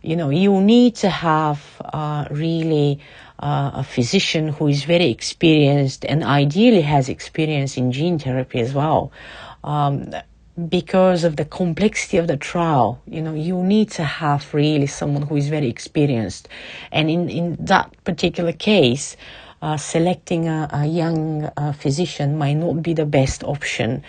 you 0.01 0.15
know, 0.15 0.29
you 0.29 0.61
need 0.61 0.95
to 0.97 1.09
have 1.09 1.63
uh, 1.81 2.25
really 2.31 2.99
uh, 3.39 3.71
a 3.75 3.83
physician 3.83 4.49
who 4.49 4.67
is 4.67 4.83
very 4.83 5.09
experienced 5.09 6.05
and 6.05 6.23
ideally 6.23 6.81
has 6.81 7.09
experience 7.09 7.77
in 7.77 7.91
gene 7.91 8.19
therapy 8.19 8.59
as 8.59 8.73
well. 8.73 9.11
Um, 9.63 10.13
because 10.69 11.23
of 11.23 11.35
the 11.35 11.45
complexity 11.45 12.17
of 12.17 12.27
the 12.27 12.37
trial, 12.37 12.99
you 13.05 13.21
know, 13.21 13.33
you 13.33 13.61
need 13.63 13.91
to 13.91 14.03
have 14.03 14.53
really 14.53 14.87
someone 14.87 15.21
who 15.21 15.35
is 15.35 15.49
very 15.49 15.67
experienced. 15.67 16.49
And 16.91 17.11
in, 17.11 17.29
in 17.29 17.57
that 17.59 17.93
particular 18.03 18.53
case, 18.53 19.15
uh, 19.61 19.77
selecting 19.77 20.47
a, 20.47 20.67
a 20.71 20.85
young 20.85 21.45
uh, 21.57 21.73
physician 21.73 22.37
might 22.37 22.53
not 22.55 22.81
be 22.81 22.93
the 22.93 23.05
best 23.05 23.43
option 23.43 24.03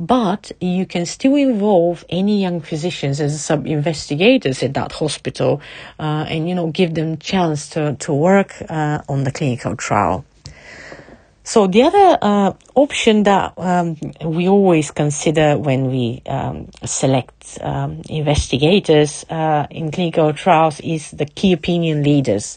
but 0.00 0.50
you 0.60 0.86
can 0.86 1.04
still 1.04 1.36
involve 1.36 2.04
any 2.08 2.40
young 2.40 2.60
physicians 2.60 3.20
as 3.20 3.38
sub 3.44 3.66
investigators 3.66 4.62
at 4.62 4.72
that 4.74 4.92
hospital 4.92 5.60
uh, 5.98 6.24
and 6.26 6.48
you 6.48 6.54
know 6.54 6.68
give 6.68 6.94
them 6.94 7.18
chance 7.18 7.68
to, 7.68 7.94
to 7.96 8.12
work 8.12 8.54
uh, 8.70 9.00
on 9.08 9.24
the 9.24 9.30
clinical 9.30 9.76
trial 9.76 10.24
so 11.42 11.66
the 11.66 11.82
other 11.82 12.18
uh, 12.22 12.52
option 12.76 13.24
that 13.24 13.54
um, 13.56 13.96
we 14.24 14.48
always 14.48 14.92
consider 14.92 15.58
when 15.58 15.90
we 15.90 16.22
um, 16.26 16.68
select 16.84 17.58
um, 17.60 18.02
investigators 18.08 19.24
uh, 19.28 19.66
in 19.68 19.90
clinical 19.90 20.32
trials 20.32 20.78
is 20.80 21.10
the 21.10 21.24
key 21.24 21.52
opinion 21.52 22.04
leaders. 22.04 22.56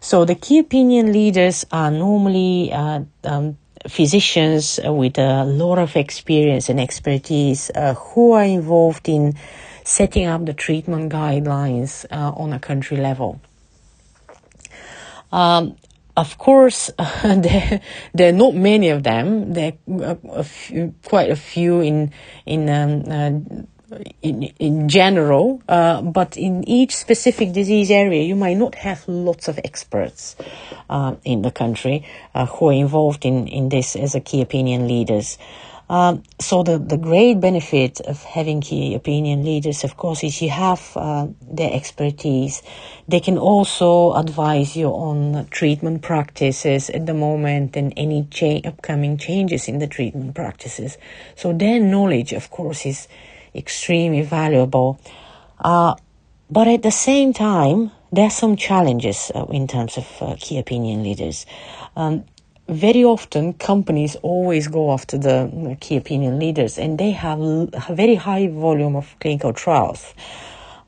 So 0.00 0.24
the 0.24 0.36
key 0.36 0.58
opinion 0.58 1.12
leaders 1.12 1.66
are 1.72 1.90
normally 1.90 2.72
uh, 2.72 3.00
um, 3.24 3.58
physicians 3.88 4.78
with 4.84 5.18
a 5.18 5.44
lot 5.44 5.78
of 5.78 5.96
experience 5.96 6.68
and 6.68 6.80
expertise 6.80 7.70
uh, 7.74 7.94
who 7.94 8.32
are 8.32 8.44
involved 8.44 9.08
in 9.08 9.34
setting 9.84 10.26
up 10.26 10.44
the 10.44 10.52
treatment 10.52 11.12
guidelines 11.12 12.04
uh, 12.10 12.32
on 12.36 12.52
a 12.52 12.58
country 12.58 12.96
level. 12.96 13.40
Um, 15.32 15.76
of 16.16 16.36
course, 16.36 16.90
there, 17.22 17.80
there, 18.12 18.28
are 18.28 18.36
not 18.36 18.54
many 18.54 18.88
of 18.90 19.02
them. 19.02 19.54
There 19.54 19.74
are 20.02 20.18
a 20.30 20.44
few, 20.44 20.94
quite 21.04 21.30
a 21.30 21.36
few 21.36 21.80
in 21.80 22.12
in 22.44 22.68
um, 22.68 23.04
uh, 23.06 23.62
in, 24.22 24.42
in 24.58 24.88
general, 24.88 25.62
uh, 25.68 26.02
but 26.02 26.36
in 26.36 26.68
each 26.68 26.94
specific 26.94 27.52
disease 27.52 27.90
area, 27.90 28.22
you 28.22 28.36
might 28.36 28.56
not 28.56 28.74
have 28.74 29.06
lots 29.08 29.48
of 29.48 29.58
experts 29.64 30.36
uh, 30.90 31.16
in 31.24 31.42
the 31.42 31.50
country 31.50 32.04
uh, 32.34 32.46
who 32.46 32.68
are 32.68 32.72
involved 32.72 33.24
in, 33.24 33.48
in 33.48 33.68
this 33.68 33.96
as 33.96 34.14
a 34.14 34.20
key 34.20 34.42
opinion 34.42 34.88
leaders. 34.88 35.38
Um, 35.90 36.22
so 36.38 36.62
the, 36.62 36.78
the 36.78 36.98
great 36.98 37.40
benefit 37.40 38.00
of 38.02 38.22
having 38.22 38.60
key 38.60 38.94
opinion 38.94 39.42
leaders, 39.42 39.84
of 39.84 39.96
course, 39.96 40.22
is 40.22 40.42
you 40.42 40.50
have 40.50 40.92
uh, 40.96 41.28
their 41.50 41.72
expertise. 41.72 42.62
They 43.08 43.20
can 43.20 43.38
also 43.38 44.12
advise 44.12 44.76
you 44.76 44.88
on 44.88 45.46
treatment 45.50 46.02
practices 46.02 46.90
at 46.90 47.06
the 47.06 47.14
moment 47.14 47.74
and 47.74 47.94
any 47.96 48.26
cha- 48.30 48.60
upcoming 48.68 49.16
changes 49.16 49.66
in 49.66 49.78
the 49.78 49.86
treatment 49.86 50.34
practices. 50.34 50.98
So 51.36 51.54
their 51.54 51.80
knowledge, 51.80 52.34
of 52.34 52.50
course, 52.50 52.84
is 52.84 53.08
extremely 53.58 54.22
valuable. 54.22 55.00
Uh, 55.58 55.94
but 56.50 56.66
at 56.68 56.82
the 56.82 56.90
same 56.90 57.32
time, 57.32 57.90
there 58.12 58.24
are 58.24 58.30
some 58.30 58.56
challenges 58.56 59.30
uh, 59.34 59.44
in 59.46 59.66
terms 59.66 59.98
of 59.98 60.06
uh, 60.20 60.36
key 60.38 60.58
opinion 60.58 61.02
leaders. 61.02 61.44
Um, 61.96 62.24
very 62.68 63.04
often, 63.04 63.54
companies 63.54 64.16
always 64.16 64.68
go 64.68 64.92
after 64.92 65.18
the 65.18 65.76
key 65.80 65.96
opinion 65.96 66.38
leaders, 66.38 66.78
and 66.78 66.98
they 66.98 67.12
have 67.12 67.40
a 67.40 67.94
very 67.94 68.14
high 68.14 68.48
volume 68.48 68.94
of 68.94 69.14
clinical 69.20 69.52
trials. 69.52 70.14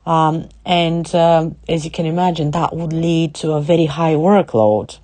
Um, 0.05 0.49
and 0.65 1.13
um, 1.13 1.55
as 1.67 1.85
you 1.85 1.91
can 1.91 2.05
imagine, 2.05 2.51
that 2.51 2.75
would 2.75 2.93
lead 2.93 3.35
to 3.35 3.53
a 3.53 3.61
very 3.61 3.85
high 3.85 4.13
workload. 4.13 4.99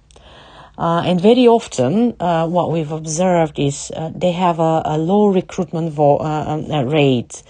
Uh, 0.78 1.02
and 1.06 1.20
very 1.20 1.48
often, 1.48 2.16
uh, 2.20 2.48
what 2.48 2.72
we've 2.72 2.92
observed 2.92 3.58
is 3.58 3.92
uh, 3.96 4.12
they 4.14 4.32
have 4.32 4.60
a, 4.60 4.84
a 4.86 4.98
low 4.98 5.28
recruitment 5.28 5.92
vo- 5.92 6.18
uh, 6.18 6.46
um, 6.48 6.72
uh, 6.72 6.84
rate 6.84 7.42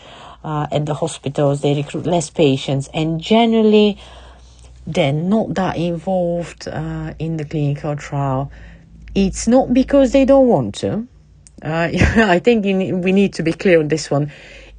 uh, 0.45 0.65
at 0.71 0.85
the 0.85 0.93
hospitals. 0.93 1.61
They 1.61 1.75
recruit 1.75 2.05
less 2.05 2.29
patients, 2.29 2.89
and 2.93 3.19
generally, 3.19 3.97
they're 4.85 5.11
not 5.11 5.55
that 5.55 5.75
involved 5.75 6.67
in 6.67 7.35
the 7.35 7.43
clinical 7.43 7.97
trial. 7.97 8.49
It's 9.13 9.45
not 9.45 9.73
because 9.73 10.13
they 10.13 10.23
don't 10.23 10.47
want 10.47 10.75
to. 10.75 11.05
I 11.61 12.39
think 12.39 12.65
in, 12.65 13.01
we 13.01 13.11
need 13.11 13.33
to 13.33 13.43
be 13.43 13.51
clear 13.51 13.79
on 13.79 13.89
this 13.89 14.09
one 14.09 14.31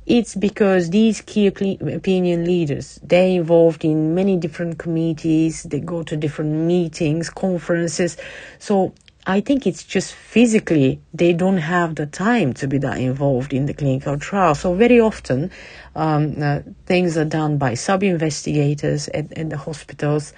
it's 0.08 0.34
because 0.34 0.88
these 0.88 1.20
key 1.20 1.46
opinion 1.46 2.44
leaders, 2.44 2.98
they're 3.02 3.28
involved 3.28 3.84
in 3.84 4.14
many 4.14 4.38
different 4.38 4.78
committees, 4.78 5.64
they 5.64 5.80
go 5.80 6.02
to 6.02 6.16
different 6.16 6.52
meetings, 6.52 7.28
conferences. 7.28 8.16
So 8.58 8.94
I 9.26 9.42
think 9.42 9.66
it's 9.66 9.84
just 9.84 10.14
physically 10.14 11.02
they 11.12 11.34
don't 11.34 11.58
have 11.58 11.96
the 11.96 12.06
time 12.06 12.54
to 12.54 12.66
be 12.66 12.78
that 12.78 12.96
involved 12.96 13.52
in 13.52 13.66
the 13.66 13.74
clinical 13.74 14.18
trial. 14.18 14.54
So 14.54 14.72
very 14.72 14.98
often 14.98 15.50
um, 15.94 16.42
uh, 16.42 16.60
things 16.86 17.18
are 17.18 17.26
done 17.26 17.58
by 17.58 17.74
sub 17.74 18.02
investigators 18.02 19.08
at, 19.08 19.30
at, 19.36 19.50
the 19.50 19.58
hospitals, 19.58 20.32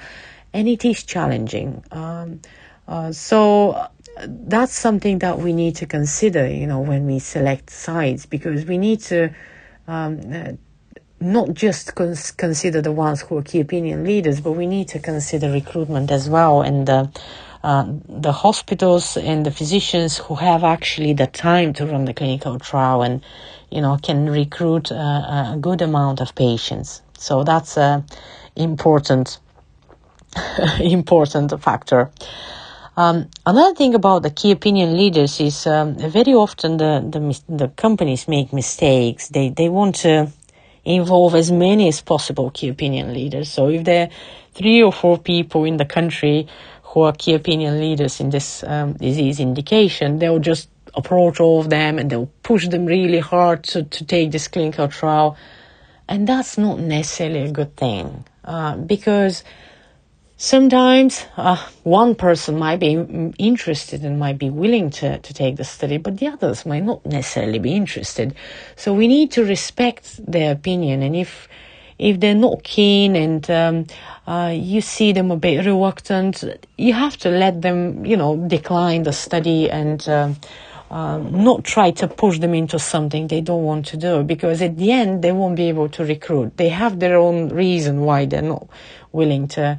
and 0.52 0.66
it 0.66 0.84
is 0.84 1.04
challenging. 1.04 1.84
Um, 1.92 2.40
uh, 2.88 3.12
so 3.12 3.86
that's 4.26 4.72
something 4.72 5.20
that 5.20 5.38
we 5.38 5.52
need 5.52 5.76
to 5.76 5.86
consider, 5.86 6.48
you 6.48 6.66
know, 6.66 6.80
when 6.80 7.06
we 7.06 7.20
select 7.20 7.70
sites 7.70 8.26
because 8.26 8.64
we 8.64 8.76
need 8.76 9.00
to 9.02 9.32
um, 9.90 10.20
uh, 10.32 10.52
not 11.20 11.54
just 11.54 11.94
cons- 11.94 12.30
consider 12.30 12.80
the 12.80 12.92
ones 12.92 13.22
who 13.22 13.38
are 13.38 13.42
key 13.42 13.60
opinion 13.60 14.04
leaders, 14.04 14.40
but 14.40 14.52
we 14.52 14.66
need 14.66 14.88
to 14.88 14.98
consider 14.98 15.50
recruitment 15.50 16.10
as 16.10 16.28
well 16.30 16.62
and 16.62 16.88
uh, 16.88 17.06
the 18.08 18.32
hospitals 18.32 19.16
and 19.16 19.44
the 19.44 19.50
physicians 19.50 20.18
who 20.18 20.34
have 20.36 20.64
actually 20.64 21.12
the 21.12 21.26
time 21.26 21.72
to 21.74 21.86
run 21.86 22.06
the 22.06 22.14
clinical 22.14 22.58
trial 22.58 23.02
and 23.02 23.22
you 23.70 23.80
know 23.82 23.98
can 24.02 24.30
recruit 24.30 24.90
a 24.90 25.58
good 25.60 25.82
amount 25.82 26.20
of 26.20 26.34
patients. 26.34 27.02
So 27.18 27.44
that's 27.44 27.76
a 27.76 28.04
important 28.56 29.38
important 30.80 31.60
factor. 31.62 32.10
Um, 32.96 33.28
another 33.46 33.74
thing 33.74 33.94
about 33.94 34.22
the 34.22 34.30
key 34.30 34.50
opinion 34.50 34.96
leaders 34.96 35.40
is 35.40 35.66
um, 35.66 35.94
very 35.96 36.34
often 36.34 36.76
the, 36.76 37.00
the, 37.08 37.56
the 37.56 37.68
companies 37.68 38.28
make 38.28 38.52
mistakes. 38.52 39.28
They 39.28 39.50
they 39.50 39.68
want 39.68 39.94
to 39.96 40.32
involve 40.84 41.34
as 41.34 41.52
many 41.52 41.88
as 41.88 42.00
possible 42.00 42.50
key 42.50 42.68
opinion 42.68 43.12
leaders. 43.12 43.50
So 43.50 43.68
if 43.68 43.84
there 43.84 44.06
are 44.06 44.10
three 44.54 44.82
or 44.82 44.92
four 44.92 45.18
people 45.18 45.64
in 45.64 45.76
the 45.76 45.84
country 45.84 46.46
who 46.82 47.02
are 47.02 47.12
key 47.12 47.34
opinion 47.34 47.78
leaders 47.80 48.20
in 48.20 48.30
this 48.30 48.64
um, 48.64 48.94
disease 48.94 49.40
indication, 49.40 50.18
they'll 50.18 50.40
just 50.40 50.68
approach 50.94 51.38
all 51.38 51.60
of 51.60 51.70
them 51.70 51.98
and 51.98 52.10
they'll 52.10 52.30
push 52.42 52.66
them 52.68 52.86
really 52.86 53.20
hard 53.20 53.62
to, 53.62 53.84
to 53.84 54.04
take 54.04 54.32
this 54.32 54.48
clinical 54.48 54.88
trial. 54.88 55.36
And 56.08 56.26
that's 56.26 56.58
not 56.58 56.80
necessarily 56.80 57.42
a 57.42 57.52
good 57.52 57.76
thing 57.76 58.26
uh, 58.44 58.76
because 58.76 59.44
Sometimes 60.42 61.26
uh, 61.36 61.62
one 61.82 62.14
person 62.14 62.58
might 62.58 62.80
be 62.80 62.92
interested 63.38 64.02
and 64.06 64.18
might 64.18 64.38
be 64.38 64.48
willing 64.48 64.88
to, 64.88 65.18
to 65.18 65.34
take 65.34 65.56
the 65.56 65.64
study, 65.64 65.98
but 65.98 66.16
the 66.16 66.28
others 66.28 66.64
might 66.64 66.82
not 66.82 67.04
necessarily 67.04 67.58
be 67.58 67.74
interested. 67.74 68.34
So 68.74 68.94
we 68.94 69.06
need 69.06 69.32
to 69.32 69.44
respect 69.44 70.18
their 70.26 70.52
opinion. 70.52 71.02
And 71.02 71.14
if 71.14 71.46
if 71.98 72.20
they're 72.20 72.34
not 72.34 72.62
keen 72.62 73.16
and 73.16 73.50
um, 73.50 73.86
uh, 74.26 74.54
you 74.56 74.80
see 74.80 75.12
them 75.12 75.30
a 75.30 75.36
bit 75.36 75.66
reluctant, 75.66 76.42
you 76.78 76.94
have 76.94 77.18
to 77.18 77.28
let 77.28 77.60
them, 77.60 78.06
you 78.06 78.16
know, 78.16 78.38
decline 78.48 79.02
the 79.02 79.12
study 79.12 79.70
and. 79.70 80.08
Uh, 80.08 80.32
uh, 80.90 81.18
not 81.18 81.62
try 81.62 81.92
to 81.92 82.08
push 82.08 82.40
them 82.40 82.52
into 82.52 82.76
something 82.76 83.28
they 83.28 83.40
don't 83.40 83.62
want 83.62 83.86
to 83.86 83.96
do 83.96 84.24
because 84.24 84.60
at 84.60 84.76
the 84.76 84.90
end 84.90 85.22
they 85.22 85.30
won't 85.30 85.54
be 85.54 85.68
able 85.68 85.88
to 85.88 86.04
recruit. 86.04 86.56
They 86.56 86.68
have 86.68 86.98
their 86.98 87.16
own 87.16 87.50
reason 87.50 88.00
why 88.00 88.26
they're 88.26 88.42
not 88.42 88.66
willing 89.12 89.46
to 89.48 89.78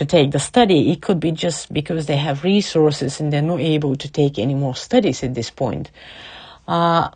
to 0.00 0.06
take 0.06 0.30
the 0.30 0.38
study. 0.38 0.90
It 0.90 1.02
could 1.02 1.20
be 1.20 1.30
just 1.30 1.70
because 1.74 2.06
they 2.06 2.16
have 2.16 2.42
resources 2.42 3.20
and 3.20 3.30
they're 3.30 3.42
not 3.42 3.60
able 3.60 3.96
to 3.96 4.10
take 4.10 4.38
any 4.38 4.54
more 4.54 4.74
studies 4.74 5.22
at 5.22 5.34
this 5.34 5.50
point. 5.50 5.90
Uh, 6.66 7.10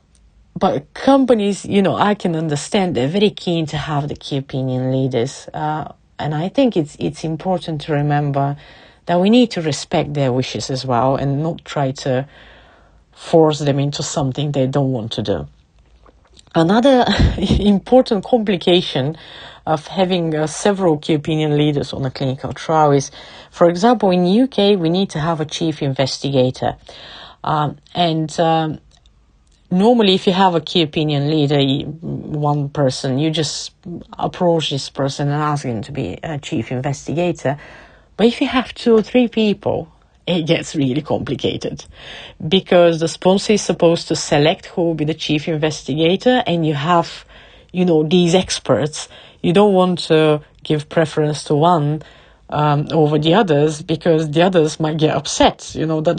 but 0.55 0.93
companies, 0.93 1.64
you 1.64 1.81
know, 1.81 1.97
I 1.97 2.14
can 2.14 2.37
understand 2.37 2.95
they're 2.95 3.09
very 3.09 3.31
keen 3.31 3.64
to 3.67 3.79
have 3.79 4.09
the 4.09 4.14
key 4.14 4.37
opinion 4.37 4.93
leaders. 4.93 5.49
Uh, 5.55 5.93
and 6.19 6.35
I 6.35 6.50
think 6.50 6.76
it's, 6.76 6.95
it's 7.00 7.25
important 7.25 7.81
to 7.83 7.95
remember 7.95 8.59
that 9.07 9.19
we 9.19 9.31
need 9.31 9.50
to 9.53 9.62
respect 9.62 10.12
their 10.12 10.31
wishes 10.31 10.69
as 10.69 10.85
well 10.85 11.17
and 11.17 11.43
not 11.43 11.64
try 11.64 11.93
to 12.05 12.29
force 13.14 13.61
them 13.61 13.79
into 13.79 14.03
something 14.03 14.53
they 14.53 14.67
don't 14.67 14.93
want 14.93 15.12
to 15.12 15.23
do. 15.23 15.49
Another 16.55 17.07
important 17.38 18.25
complication 18.26 19.17
of 19.66 19.87
having 19.87 20.35
uh, 20.35 20.47
several 20.47 20.99
key 20.99 21.14
opinion 21.14 21.56
leaders 21.56 21.92
on 21.92 22.04
a 22.04 22.11
clinical 22.11 22.52
trial 22.52 22.92
is, 22.92 23.11
for 23.50 23.68
example, 23.68 24.11
in 24.11 24.26
UK, 24.26 24.78
we 24.78 24.90
need 24.90 25.11
to 25.11 25.21
have 25.21 25.40
a 25.40 25.44
chief 25.44 25.83
investigator. 25.83 26.76
Um, 27.42 27.78
and 27.94 28.38
um, 28.38 28.80
normally, 29.71 30.14
if 30.14 30.26
you 30.26 30.33
have 30.33 30.54
a 30.54 30.61
key 30.61 30.83
opinion 30.83 31.30
leader, 31.30 31.61
one 32.00 32.68
person, 32.68 33.18
you 33.18 33.30
just 33.30 33.73
approach 34.18 34.71
this 34.71 34.90
person 34.90 35.28
and 35.28 35.42
ask 35.42 35.64
him 35.64 35.83
to 35.83 35.92
be 35.92 36.18
a 36.23 36.38
chief 36.38 36.71
investigator. 36.71 37.59
But 38.16 38.26
if 38.26 38.40
you 38.40 38.49
have 38.49 38.75
two 38.75 38.94
or 38.94 39.02
three 39.02 39.28
people, 39.28 39.90
it 40.26 40.47
gets 40.47 40.75
really 40.75 41.02
complicated 41.02 41.85
because 42.47 43.00
the 43.00 43.09
sponsor 43.09 43.54
is 43.54 43.62
supposed 43.62 44.09
to 44.09 44.16
select 44.16 44.66
who 44.66 44.83
will 44.83 44.94
be 44.94 45.04
the 45.04 45.14
chief 45.14 45.49
investigator, 45.49 46.42
and 46.47 46.66
you 46.66 46.75
have, 46.75 47.25
you 47.73 47.85
know, 47.85 48.02
these 48.02 48.35
experts 48.35 49.09
you 49.45 49.53
don't 49.53 49.75
want 49.75 49.99
to 49.99 50.41
give 50.63 50.89
preference 50.89 51.45
to 51.45 51.55
one 51.55 52.03
um, 52.49 52.89
over 52.93 53.19
the 53.19 53.35
others 53.35 53.83
because 53.83 54.31
the 54.31 54.40
others 54.40 54.81
might 54.81 54.97
get 54.97 55.14
upset, 55.14 55.75
you 55.75 55.85
know, 55.85 56.01
that 56.01 56.18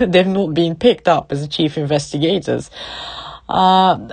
they've 0.12 0.26
not 0.26 0.52
been 0.52 0.74
picked 0.74 1.08
up 1.08 1.32
as 1.32 1.48
chief 1.48 1.78
investigators. 1.78 2.70
Uh, 3.48 4.08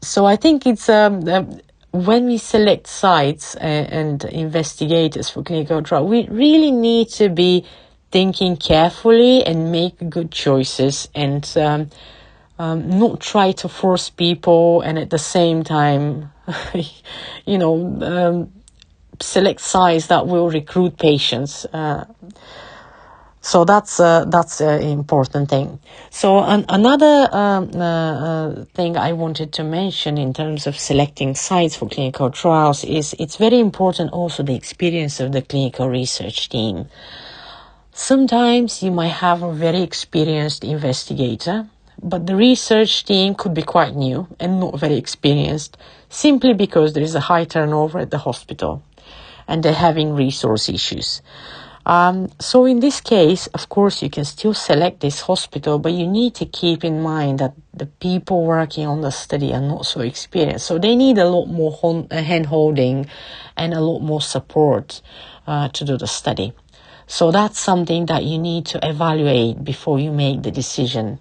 so 0.00 0.24
I 0.24 0.36
think 0.36 0.66
it's 0.66 0.88
um, 0.88 1.28
um, 1.28 1.60
when 1.90 2.26
we 2.26 2.38
select 2.38 2.86
sites 2.86 3.56
and, 3.56 4.22
and 4.22 4.24
investigators 4.26 5.28
for 5.28 5.42
clinical 5.42 5.82
trial, 5.82 6.06
we 6.06 6.28
really 6.28 6.70
need 6.70 7.08
to 7.08 7.28
be 7.28 7.64
thinking 8.12 8.56
carefully 8.56 9.44
and 9.44 9.72
make 9.72 10.08
good 10.08 10.30
choices 10.30 11.08
and 11.12 11.52
um, 11.56 11.90
um, 12.58 13.00
not 13.00 13.20
try 13.20 13.50
to 13.50 13.68
force 13.68 14.10
people 14.10 14.80
and 14.82 14.96
at 14.96 15.10
the 15.10 15.18
same 15.18 15.64
time 15.64 16.30
you 17.46 17.58
know, 17.58 17.98
um, 18.02 18.52
select 19.20 19.60
sites 19.60 20.08
that 20.08 20.26
will 20.26 20.50
recruit 20.50 20.98
patients. 20.98 21.64
Uh, 21.66 22.04
so 23.40 23.64
that's 23.64 24.00
uh, 24.00 24.24
that's 24.24 24.60
an 24.60 24.82
important 24.82 25.48
thing. 25.48 25.78
So 26.10 26.40
an- 26.40 26.64
another 26.68 27.28
um, 27.32 27.70
uh, 27.76 27.80
uh, 27.80 28.64
thing 28.74 28.96
I 28.96 29.12
wanted 29.12 29.52
to 29.52 29.64
mention 29.64 30.18
in 30.18 30.34
terms 30.34 30.66
of 30.66 30.76
selecting 30.76 31.36
sites 31.36 31.76
for 31.76 31.88
clinical 31.88 32.30
trials 32.30 32.82
is 32.82 33.14
it's 33.20 33.36
very 33.36 33.60
important 33.60 34.12
also 34.12 34.42
the 34.42 34.56
experience 34.56 35.20
of 35.20 35.30
the 35.30 35.42
clinical 35.42 35.88
research 35.88 36.48
team. 36.48 36.88
Sometimes 37.92 38.82
you 38.82 38.90
might 38.90 39.16
have 39.22 39.44
a 39.44 39.52
very 39.52 39.80
experienced 39.82 40.64
investigator, 40.64 41.68
but 42.02 42.26
the 42.26 42.34
research 42.36 43.04
team 43.04 43.36
could 43.36 43.54
be 43.54 43.62
quite 43.62 43.94
new 43.94 44.26
and 44.40 44.58
not 44.58 44.78
very 44.80 44.96
experienced 44.96 45.76
simply 46.08 46.54
because 46.54 46.92
there 46.92 47.02
is 47.02 47.14
a 47.14 47.20
high 47.20 47.44
turnover 47.44 47.98
at 47.98 48.10
the 48.10 48.18
hospital 48.18 48.82
and 49.48 49.62
they're 49.62 49.72
having 49.72 50.14
resource 50.14 50.68
issues. 50.68 51.22
Um, 51.86 52.30
so 52.40 52.64
in 52.64 52.80
this 52.80 53.00
case, 53.00 53.46
of 53.48 53.68
course, 53.68 54.02
you 54.02 54.10
can 54.10 54.24
still 54.24 54.54
select 54.54 55.00
this 55.00 55.20
hospital, 55.20 55.78
but 55.78 55.92
you 55.92 56.06
need 56.08 56.34
to 56.34 56.44
keep 56.44 56.84
in 56.84 57.00
mind 57.00 57.38
that 57.38 57.54
the 57.72 57.86
people 57.86 58.44
working 58.44 58.86
on 58.86 59.02
the 59.02 59.12
study 59.12 59.54
are 59.54 59.60
not 59.60 59.86
so 59.86 60.00
experienced. 60.00 60.66
So 60.66 60.78
they 60.78 60.96
need 60.96 61.16
a 61.18 61.28
lot 61.28 61.46
more 61.46 61.78
uh, 62.10 62.22
hand 62.22 62.46
holding 62.46 63.06
and 63.56 63.72
a 63.72 63.80
lot 63.80 64.00
more 64.00 64.20
support 64.20 65.00
uh, 65.46 65.68
to 65.68 65.84
do 65.84 65.96
the 65.96 66.08
study. 66.08 66.52
So 67.06 67.30
that's 67.30 67.60
something 67.60 68.06
that 68.06 68.24
you 68.24 68.38
need 68.38 68.66
to 68.66 68.80
evaluate 68.82 69.62
before 69.62 70.00
you 70.00 70.10
make 70.10 70.42
the 70.42 70.50
decision. 70.50 71.20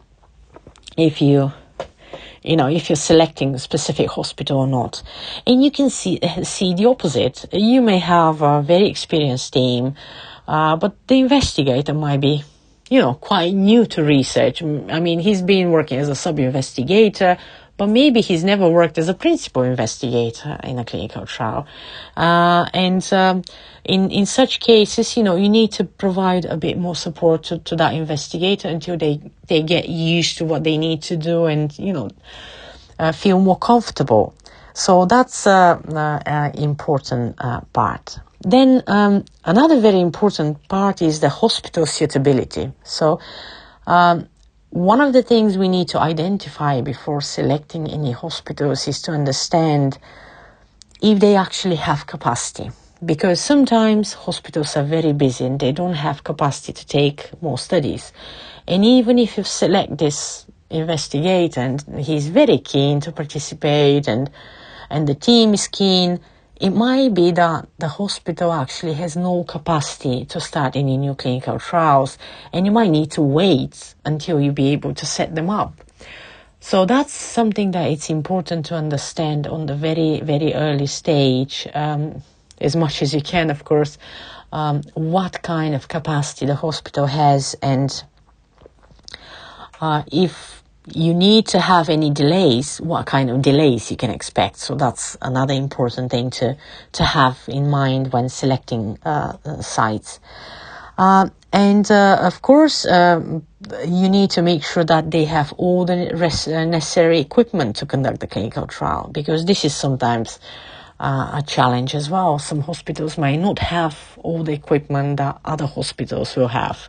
If 0.97 1.21
you 1.21 1.53
you 2.45 2.55
know, 2.55 2.67
if 2.67 2.89
you're 2.89 2.95
selecting 2.95 3.55
a 3.55 3.59
specific 3.59 4.09
hospital 4.09 4.59
or 4.59 4.67
not. 4.67 5.03
And 5.45 5.63
you 5.63 5.71
can 5.71 5.89
see, 5.89 6.19
see 6.43 6.73
the 6.73 6.85
opposite. 6.85 7.45
You 7.51 7.81
may 7.81 7.99
have 7.99 8.41
a 8.41 8.61
very 8.61 8.87
experienced 8.87 9.53
team, 9.53 9.95
uh, 10.47 10.75
but 10.75 10.95
the 11.07 11.19
investigator 11.19 11.93
might 11.93 12.21
be, 12.21 12.43
you 12.89 12.99
know, 12.99 13.15
quite 13.15 13.53
new 13.53 13.85
to 13.87 14.03
research. 14.03 14.61
I 14.61 14.99
mean, 14.99 15.19
he's 15.19 15.41
been 15.41 15.71
working 15.71 15.99
as 15.99 16.09
a 16.09 16.15
sub-investigator, 16.15 17.37
but 17.77 17.87
maybe 17.87 18.21
he's 18.21 18.43
never 18.43 18.69
worked 18.69 18.97
as 18.97 19.09
a 19.09 19.13
principal 19.13 19.63
investigator 19.63 20.57
in 20.63 20.79
a 20.79 20.85
clinical 20.85 21.25
trial. 21.25 21.67
Uh, 22.15 22.67
and 22.73 23.07
um, 23.13 23.43
in 23.83 24.09
in 24.11 24.25
such 24.25 24.59
cases, 24.59 25.17
you 25.17 25.23
know, 25.23 25.35
you 25.35 25.49
need 25.49 25.71
to 25.73 25.83
provide 25.83 26.45
a 26.45 26.57
bit 26.57 26.77
more 26.77 26.95
support 26.95 27.43
to, 27.43 27.59
to 27.59 27.75
that 27.75 27.93
investigator 27.93 28.69
until 28.69 28.97
they 28.97 29.21
they 29.47 29.61
get 29.61 29.89
used 29.89 30.37
to 30.37 30.45
what 30.45 30.63
they 30.63 30.77
need 30.77 31.01
to 31.03 31.17
do 31.17 31.45
and 31.45 31.77
you 31.77 31.93
know 31.93 32.09
uh, 32.99 33.11
feel 33.11 33.39
more 33.39 33.57
comfortable. 33.57 34.33
So 34.73 35.05
that's 35.05 35.47
uh, 35.47 35.79
uh, 36.25 36.51
important 36.53 37.35
uh, 37.39 37.61
part. 37.71 38.19
Then 38.41 38.83
um, 38.87 39.23
another 39.43 39.79
very 39.79 39.99
important 39.99 40.67
part 40.67 41.01
is 41.01 41.19
the 41.19 41.29
hospital 41.29 41.85
suitability. 41.85 42.71
So 42.83 43.19
um, 43.87 44.27
one 44.75 44.99
of 44.99 45.13
the 45.13 45.23
things 45.23 45.57
we 45.57 45.69
need 45.69 45.87
to 45.87 45.97
identify 46.01 46.81
before 46.81 47.21
selecting 47.21 47.87
any 47.89 48.11
hospitals 48.11 48.89
is 48.89 49.01
to 49.03 49.11
understand 49.11 49.97
if 51.01 51.21
they 51.21 51.37
actually 51.37 51.77
have 51.77 52.05
capacity. 52.07 52.69
Because 53.05 53.39
sometimes 53.39 54.11
hospitals 54.11 54.75
are 54.75 54.83
very 54.83 55.13
busy 55.13 55.45
and 55.45 55.61
they 55.61 55.71
don't 55.71 55.93
have 55.93 56.25
capacity 56.25 56.73
to 56.73 56.85
take 56.85 57.29
more 57.41 57.57
studies. 57.57 58.11
And 58.67 58.83
even 58.83 59.17
if 59.17 59.37
you 59.37 59.45
select 59.45 59.97
this 59.97 60.45
investigator 60.69 61.61
and 61.61 61.81
he's 61.97 62.27
very 62.27 62.57
keen 62.57 62.99
to 62.99 63.13
participate 63.13 64.09
and 64.09 64.29
and 64.89 65.07
the 65.07 65.15
team 65.15 65.53
is 65.53 65.69
keen, 65.69 66.19
it 66.59 66.69
might 66.69 67.13
be 67.13 67.31
that 67.31 67.67
the 67.79 67.87
hospital 67.87 68.53
actually 68.53 68.93
has 68.93 69.17
no 69.17 69.43
capacity 69.43 70.25
to 70.25 70.39
start 70.39 70.75
any 70.75 70.97
new 70.97 71.13
clinical 71.13 71.59
trials 71.59 72.17
and 72.53 72.65
you 72.65 72.71
might 72.71 72.89
need 72.89 73.11
to 73.11 73.21
wait 73.21 73.93
until 74.05 74.39
you 74.39 74.51
be 74.51 74.69
able 74.69 74.93
to 74.93 75.05
set 75.05 75.35
them 75.35 75.49
up. 75.49 75.73
So 76.61 76.85
that's 76.85 77.13
something 77.13 77.71
that 77.71 77.91
it's 77.91 78.09
important 78.09 78.65
to 78.67 78.75
understand 78.75 79.47
on 79.47 79.65
the 79.65 79.75
very, 79.75 80.21
very 80.21 80.53
early 80.53 80.87
stage, 80.87 81.67
um, 81.73 82.23
as 82.59 82.75
much 82.75 83.01
as 83.01 83.13
you 83.13 83.21
can, 83.21 83.51
of 83.51 83.65
course, 83.65 83.97
um, 84.51 84.81
what 84.93 85.43
kind 85.43 85.75
of 85.75 85.87
capacity 85.89 86.45
the 86.45 86.55
hospital 86.55 87.05
has 87.05 87.55
and 87.61 88.03
uh, 89.81 90.03
if 90.11 90.63
you 90.87 91.13
need 91.13 91.47
to 91.47 91.59
have 91.59 91.89
any 91.89 92.11
delays, 92.11 92.79
what 92.79 93.05
kind 93.05 93.29
of 93.29 93.41
delays 93.41 93.89
you 93.89 93.97
can 93.97 94.11
expect. 94.11 94.57
So 94.57 94.75
that's 94.75 95.17
another 95.21 95.53
important 95.53 96.11
thing 96.11 96.29
to, 96.31 96.57
to 96.93 97.03
have 97.03 97.39
in 97.47 97.69
mind 97.69 98.13
when 98.13 98.29
selecting 98.29 98.99
uh, 99.03 99.61
sites. 99.61 100.19
Uh, 100.97 101.29
and 101.51 101.89
uh, 101.89 102.19
of 102.21 102.41
course, 102.41 102.85
um, 102.85 103.45
you 103.85 104.09
need 104.09 104.29
to 104.31 104.41
make 104.41 104.63
sure 104.63 104.83
that 104.83 105.11
they 105.11 105.25
have 105.25 105.53
all 105.53 105.85
the 105.85 106.11
res- 106.13 106.47
uh, 106.47 106.65
necessary 106.65 107.19
equipment 107.19 107.77
to 107.77 107.85
conduct 107.85 108.19
the 108.19 108.27
clinical 108.27 108.67
trial 108.67 109.09
because 109.11 109.45
this 109.45 109.65
is 109.65 109.75
sometimes 109.75 110.39
uh, 110.99 111.31
a 111.33 111.43
challenge 111.45 111.95
as 111.95 112.09
well. 112.09 112.39
Some 112.39 112.61
hospitals 112.61 113.17
may 113.17 113.37
not 113.37 113.59
have 113.59 113.97
all 114.17 114.43
the 114.43 114.53
equipment 114.53 115.17
that 115.17 115.39
other 115.43 115.65
hospitals 115.65 116.35
will 116.35 116.49
have. 116.49 116.87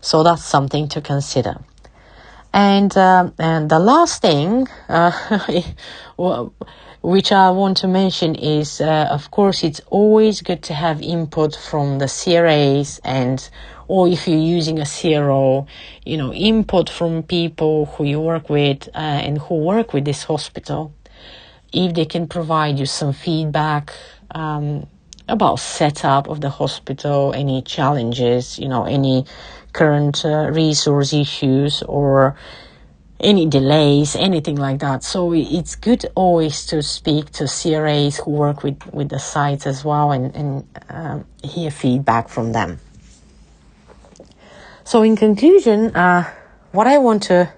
So 0.00 0.22
that's 0.22 0.44
something 0.44 0.88
to 0.88 1.00
consider. 1.00 1.60
And 2.54 2.96
uh, 2.96 3.32
and 3.40 3.68
the 3.68 3.80
last 3.80 4.22
thing, 4.22 4.68
uh, 4.88 5.10
which 7.02 7.32
I 7.32 7.50
want 7.50 7.78
to 7.78 7.88
mention 7.88 8.36
is, 8.36 8.80
uh, 8.80 9.08
of 9.10 9.32
course, 9.32 9.64
it's 9.64 9.80
always 9.88 10.40
good 10.40 10.62
to 10.64 10.74
have 10.74 11.02
input 11.02 11.56
from 11.56 11.98
the 11.98 12.06
CRAs 12.06 13.00
and, 13.04 13.50
or 13.88 14.06
if 14.06 14.28
you're 14.28 14.38
using 14.38 14.78
a 14.78 14.86
CRO, 14.86 15.66
you 16.06 16.16
know, 16.16 16.32
input 16.32 16.88
from 16.88 17.24
people 17.24 17.86
who 17.86 18.04
you 18.04 18.20
work 18.20 18.48
with 18.48 18.88
uh, 18.94 18.98
and 18.98 19.38
who 19.38 19.56
work 19.56 19.92
with 19.92 20.04
this 20.04 20.22
hospital. 20.22 20.94
If 21.72 21.94
they 21.94 22.04
can 22.04 22.28
provide 22.28 22.78
you 22.78 22.86
some 22.86 23.12
feedback. 23.12 23.92
Um, 24.30 24.86
about 25.26 25.58
setup 25.58 26.28
of 26.28 26.42
the 26.42 26.50
hospital, 26.50 27.32
any 27.34 27.62
challenges, 27.62 28.58
you 28.58 28.68
know, 28.68 28.84
any 28.84 29.24
current 29.74 30.24
uh, 30.24 30.50
resource 30.50 31.12
issues 31.12 31.82
or 31.82 32.36
any 33.20 33.46
delays, 33.46 34.16
anything 34.16 34.56
like 34.56 34.78
that. 34.80 35.04
So 35.04 35.34
it's 35.34 35.74
good 35.74 36.06
always 36.14 36.64
to 36.66 36.82
speak 36.82 37.30
to 37.32 37.46
CRAs 37.46 38.18
who 38.18 38.30
work 38.30 38.62
with, 38.62 38.80
with 38.92 39.10
the 39.10 39.18
sites 39.18 39.66
as 39.66 39.84
well 39.84 40.12
and, 40.12 40.34
and 40.34 40.68
um, 40.88 41.26
hear 41.42 41.70
feedback 41.70 42.28
from 42.28 42.52
them. 42.52 42.78
So 44.84 45.02
in 45.02 45.16
conclusion, 45.16 45.94
uh, 45.94 46.30
what 46.72 46.86
I 46.86 46.98
want 46.98 47.24
to 47.24 47.52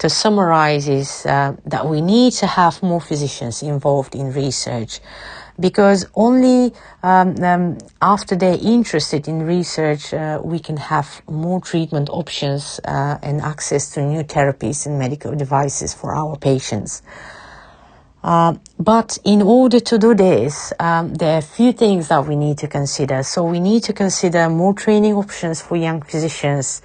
to 0.00 0.08
summarize 0.08 0.88
is 0.88 1.26
uh, 1.26 1.54
that 1.66 1.86
we 1.86 2.00
need 2.00 2.32
to 2.32 2.46
have 2.46 2.82
more 2.82 3.02
physicians 3.02 3.62
involved 3.62 4.14
in 4.14 4.32
research 4.32 4.98
because 5.60 6.06
only 6.14 6.72
um, 7.02 7.36
um, 7.44 7.78
after 8.00 8.34
they're 8.34 8.58
interested 8.60 9.28
in 9.28 9.42
research, 9.42 10.12
uh, 10.14 10.40
we 10.42 10.58
can 10.58 10.78
have 10.78 11.22
more 11.28 11.60
treatment 11.60 12.08
options 12.10 12.80
uh, 12.84 13.18
and 13.22 13.40
access 13.40 13.92
to 13.92 14.02
new 14.02 14.24
therapies 14.24 14.86
and 14.86 14.98
medical 14.98 15.34
devices 15.36 15.94
for 15.94 16.14
our 16.14 16.36
patients. 16.36 17.02
Uh, 18.22 18.54
but 18.78 19.18
in 19.24 19.40
order 19.40 19.80
to 19.80 19.98
do 19.98 20.14
this, 20.14 20.72
um, 20.78 21.14
there 21.14 21.34
are 21.34 21.38
a 21.38 21.42
few 21.42 21.72
things 21.72 22.08
that 22.08 22.26
we 22.26 22.36
need 22.36 22.58
to 22.58 22.68
consider. 22.68 23.22
So 23.22 23.44
we 23.44 23.60
need 23.60 23.82
to 23.84 23.92
consider 23.92 24.48
more 24.50 24.74
training 24.74 25.14
options 25.14 25.62
for 25.62 25.76
young 25.76 26.02
physicians 26.02 26.82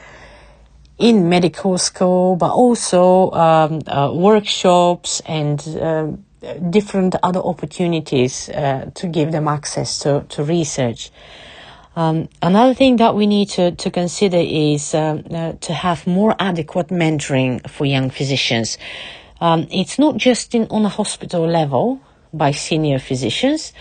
in 0.98 1.28
medical 1.28 1.78
school, 1.78 2.38
but 2.38 2.52
also 2.52 3.32
um, 3.32 3.82
uh, 3.86 4.14
workshops 4.14 5.22
and 5.26 5.60
um, 5.82 6.25
different 6.70 7.16
other 7.24 7.40
opportunities 7.40 8.50
uh, 8.50 8.92
to 8.96 9.08
give 9.08 9.32
them 9.32 9.48
access 9.48 10.00
to, 10.00 10.26
to 10.30 10.44
research. 10.44 11.12
Um, 11.96 12.28
another 12.42 12.74
thing 12.74 12.98
that 12.98 13.16
we 13.16 13.26
need 13.26 13.50
to, 13.52 13.72
to 13.72 13.90
consider 13.90 14.38
is 14.38 14.94
uh, 14.94 15.22
uh, 15.32 15.54
to 15.62 15.74
have 15.74 16.06
more 16.06 16.36
adequate 16.40 16.88
mentoring 16.90 17.68
for 17.70 17.86
young 17.86 18.10
physicians. 18.10 18.78
Um, 19.40 19.68
it's 19.72 19.98
not 19.98 20.18
just 20.18 20.54
in, 20.54 20.68
on 20.70 20.86
a 20.86 20.90
hospital 20.90 21.48
level 21.48 22.02
by 22.34 22.52
senior 22.52 23.00
physicians, 23.00 23.72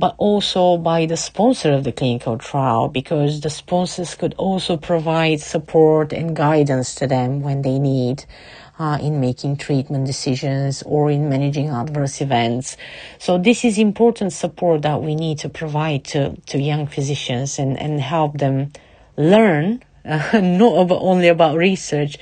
but 0.00 0.14
also 0.16 0.78
by 0.78 1.04
the 1.04 1.16
sponsor 1.16 1.72
of 1.72 1.84
the 1.84 1.92
clinical 1.92 2.38
trial, 2.38 2.88
because 2.88 3.42
the 3.42 3.50
sponsors 3.50 4.14
could 4.14 4.34
also 4.38 4.78
provide 4.78 5.40
support 5.40 6.10
and 6.14 6.34
guidance 6.34 6.94
to 6.94 7.06
them 7.06 7.42
when 7.42 7.60
they 7.60 7.78
need 7.78 8.24
uh, 8.78 8.96
in 9.02 9.20
making 9.20 9.58
treatment 9.58 10.06
decisions 10.06 10.82
or 10.86 11.10
in 11.10 11.28
managing 11.28 11.68
adverse 11.68 12.22
events. 12.22 12.78
So 13.18 13.36
this 13.36 13.62
is 13.62 13.76
important 13.76 14.32
support 14.32 14.80
that 14.82 15.02
we 15.02 15.14
need 15.14 15.38
to 15.40 15.50
provide 15.50 16.04
to, 16.06 16.34
to 16.46 16.58
young 16.58 16.86
physicians 16.86 17.58
and, 17.58 17.78
and 17.78 18.00
help 18.00 18.38
them 18.38 18.72
learn, 19.18 19.82
uh, 20.06 20.40
not 20.42 20.80
about, 20.80 21.02
only 21.02 21.28
about 21.28 21.58
research, 21.58 22.16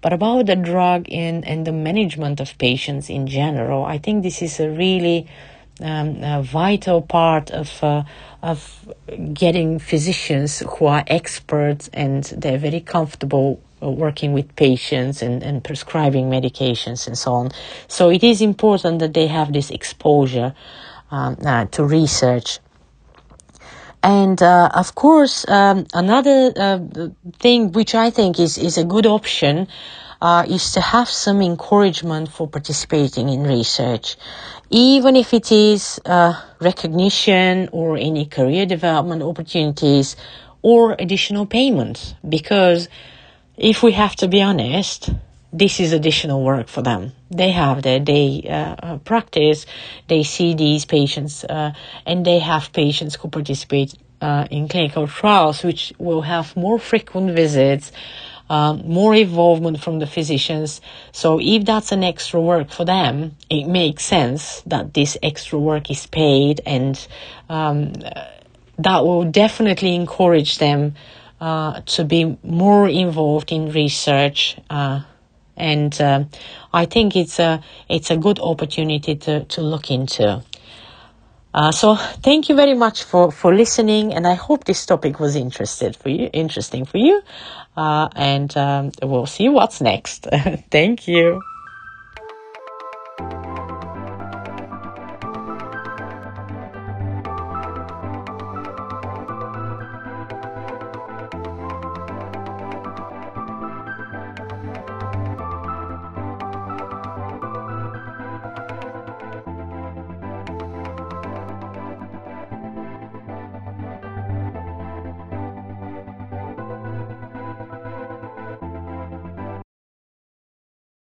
but 0.00 0.12
about 0.12 0.46
the 0.46 0.54
drug 0.54 1.10
and, 1.10 1.44
and 1.44 1.66
the 1.66 1.72
management 1.72 2.38
of 2.38 2.56
patients 2.58 3.10
in 3.10 3.26
general. 3.26 3.84
I 3.84 3.98
think 3.98 4.22
this 4.22 4.42
is 4.42 4.60
a 4.60 4.70
really 4.70 5.26
um, 5.80 6.22
a 6.22 6.42
vital 6.42 7.02
part 7.02 7.50
of 7.50 7.82
uh, 7.82 8.02
of 8.42 8.88
getting 9.32 9.78
physicians 9.78 10.60
who 10.60 10.86
are 10.86 11.04
experts 11.06 11.90
and 11.92 12.24
they're 12.24 12.58
very 12.58 12.80
comfortable 12.80 13.60
uh, 13.82 13.90
working 13.90 14.32
with 14.32 14.54
patients 14.56 15.20
and, 15.20 15.42
and 15.42 15.62
prescribing 15.62 16.30
medications 16.30 17.06
and 17.06 17.18
so 17.18 17.32
on. 17.32 17.50
So 17.88 18.08
it 18.08 18.24
is 18.24 18.40
important 18.40 19.00
that 19.00 19.14
they 19.14 19.26
have 19.26 19.52
this 19.52 19.70
exposure 19.70 20.54
um, 21.10 21.36
uh, 21.44 21.66
to 21.66 21.84
research. 21.84 22.58
And 24.02 24.40
uh, 24.40 24.70
of 24.72 24.94
course, 24.94 25.48
um, 25.48 25.86
another 25.92 26.52
uh, 26.56 26.78
thing 27.38 27.72
which 27.72 27.94
I 27.94 28.10
think 28.10 28.38
is, 28.38 28.56
is 28.56 28.78
a 28.78 28.84
good 28.84 29.04
option 29.04 29.68
uh, 30.20 30.44
is 30.48 30.72
to 30.72 30.80
have 30.80 31.08
some 31.08 31.42
encouragement 31.42 32.30
for 32.30 32.48
participating 32.48 33.28
in 33.28 33.42
research, 33.44 34.16
even 34.70 35.16
if 35.16 35.34
it 35.34 35.52
is 35.52 36.00
uh, 36.06 36.40
recognition 36.60 37.68
or 37.72 37.96
any 37.96 38.26
career 38.26 38.66
development 38.66 39.22
opportunities 39.22 40.16
or 40.62 40.96
additional 40.98 41.46
payments. 41.46 42.14
because 42.28 42.88
if 43.56 43.82
we 43.82 43.92
have 43.92 44.14
to 44.16 44.28
be 44.28 44.42
honest, 44.42 45.10
this 45.52 45.80
is 45.80 45.92
additional 45.92 46.44
work 46.44 46.68
for 46.68 46.82
them. 46.82 47.12
They 47.30 47.52
have 47.52 47.82
their 47.82 48.00
day 48.00 48.42
uh, 48.48 48.52
uh, 48.52 48.98
practice, 48.98 49.64
they 50.08 50.22
see 50.22 50.54
these 50.54 50.84
patients, 50.84 51.44
uh, 51.44 51.72
and 52.04 52.26
they 52.26 52.38
have 52.40 52.72
patients 52.72 53.16
who 53.16 53.28
participate 53.28 53.94
uh, 54.20 54.46
in 54.50 54.68
clinical 54.68 55.06
trials, 55.06 55.62
which 55.62 55.92
will 55.98 56.22
have 56.22 56.56
more 56.56 56.78
frequent 56.78 57.34
visits, 57.34 57.92
um, 58.48 58.82
more 58.86 59.14
involvement 59.14 59.80
from 59.80 59.98
the 59.98 60.06
physicians. 60.06 60.80
So 61.12 61.40
if 61.40 61.64
that's 61.64 61.92
an 61.92 62.04
extra 62.04 62.40
work 62.40 62.70
for 62.70 62.84
them, 62.84 63.36
it 63.50 63.66
makes 63.66 64.04
sense 64.04 64.62
that 64.66 64.94
this 64.94 65.16
extra 65.22 65.58
work 65.58 65.90
is 65.90 66.06
paid, 66.06 66.60
and 66.66 67.06
um, 67.48 67.92
that 68.78 69.04
will 69.04 69.24
definitely 69.24 69.94
encourage 69.94 70.58
them 70.58 70.94
uh, 71.40 71.80
to 71.82 72.04
be 72.04 72.38
more 72.42 72.88
involved 72.88 73.52
in 73.52 73.70
research. 73.72 74.56
Uh, 74.70 75.02
and 75.56 75.98
uh, 76.00 76.24
I 76.72 76.84
think 76.86 77.16
it's 77.16 77.38
a 77.38 77.62
it's 77.88 78.10
a 78.10 78.16
good 78.16 78.38
opportunity 78.38 79.16
to, 79.16 79.44
to 79.44 79.60
look 79.62 79.90
into. 79.90 80.42
Uh, 81.56 81.72
so 81.72 81.96
thank 81.96 82.50
you 82.50 82.54
very 82.54 82.74
much 82.74 83.04
for, 83.04 83.32
for 83.32 83.54
listening, 83.54 84.12
and 84.12 84.26
I 84.26 84.34
hope 84.34 84.64
this 84.64 84.84
topic 84.84 85.18
was 85.18 85.34
interested 85.34 85.96
for 85.96 86.10
you, 86.10 86.28
interesting 86.34 86.84
for 86.84 86.98
you. 86.98 87.22
Uh, 87.74 88.10
and 88.14 88.54
um, 88.58 88.92
we'll 89.02 89.24
see 89.24 89.48
what's 89.48 89.80
next. 89.80 90.26
thank 90.70 91.08
you. 91.08 91.40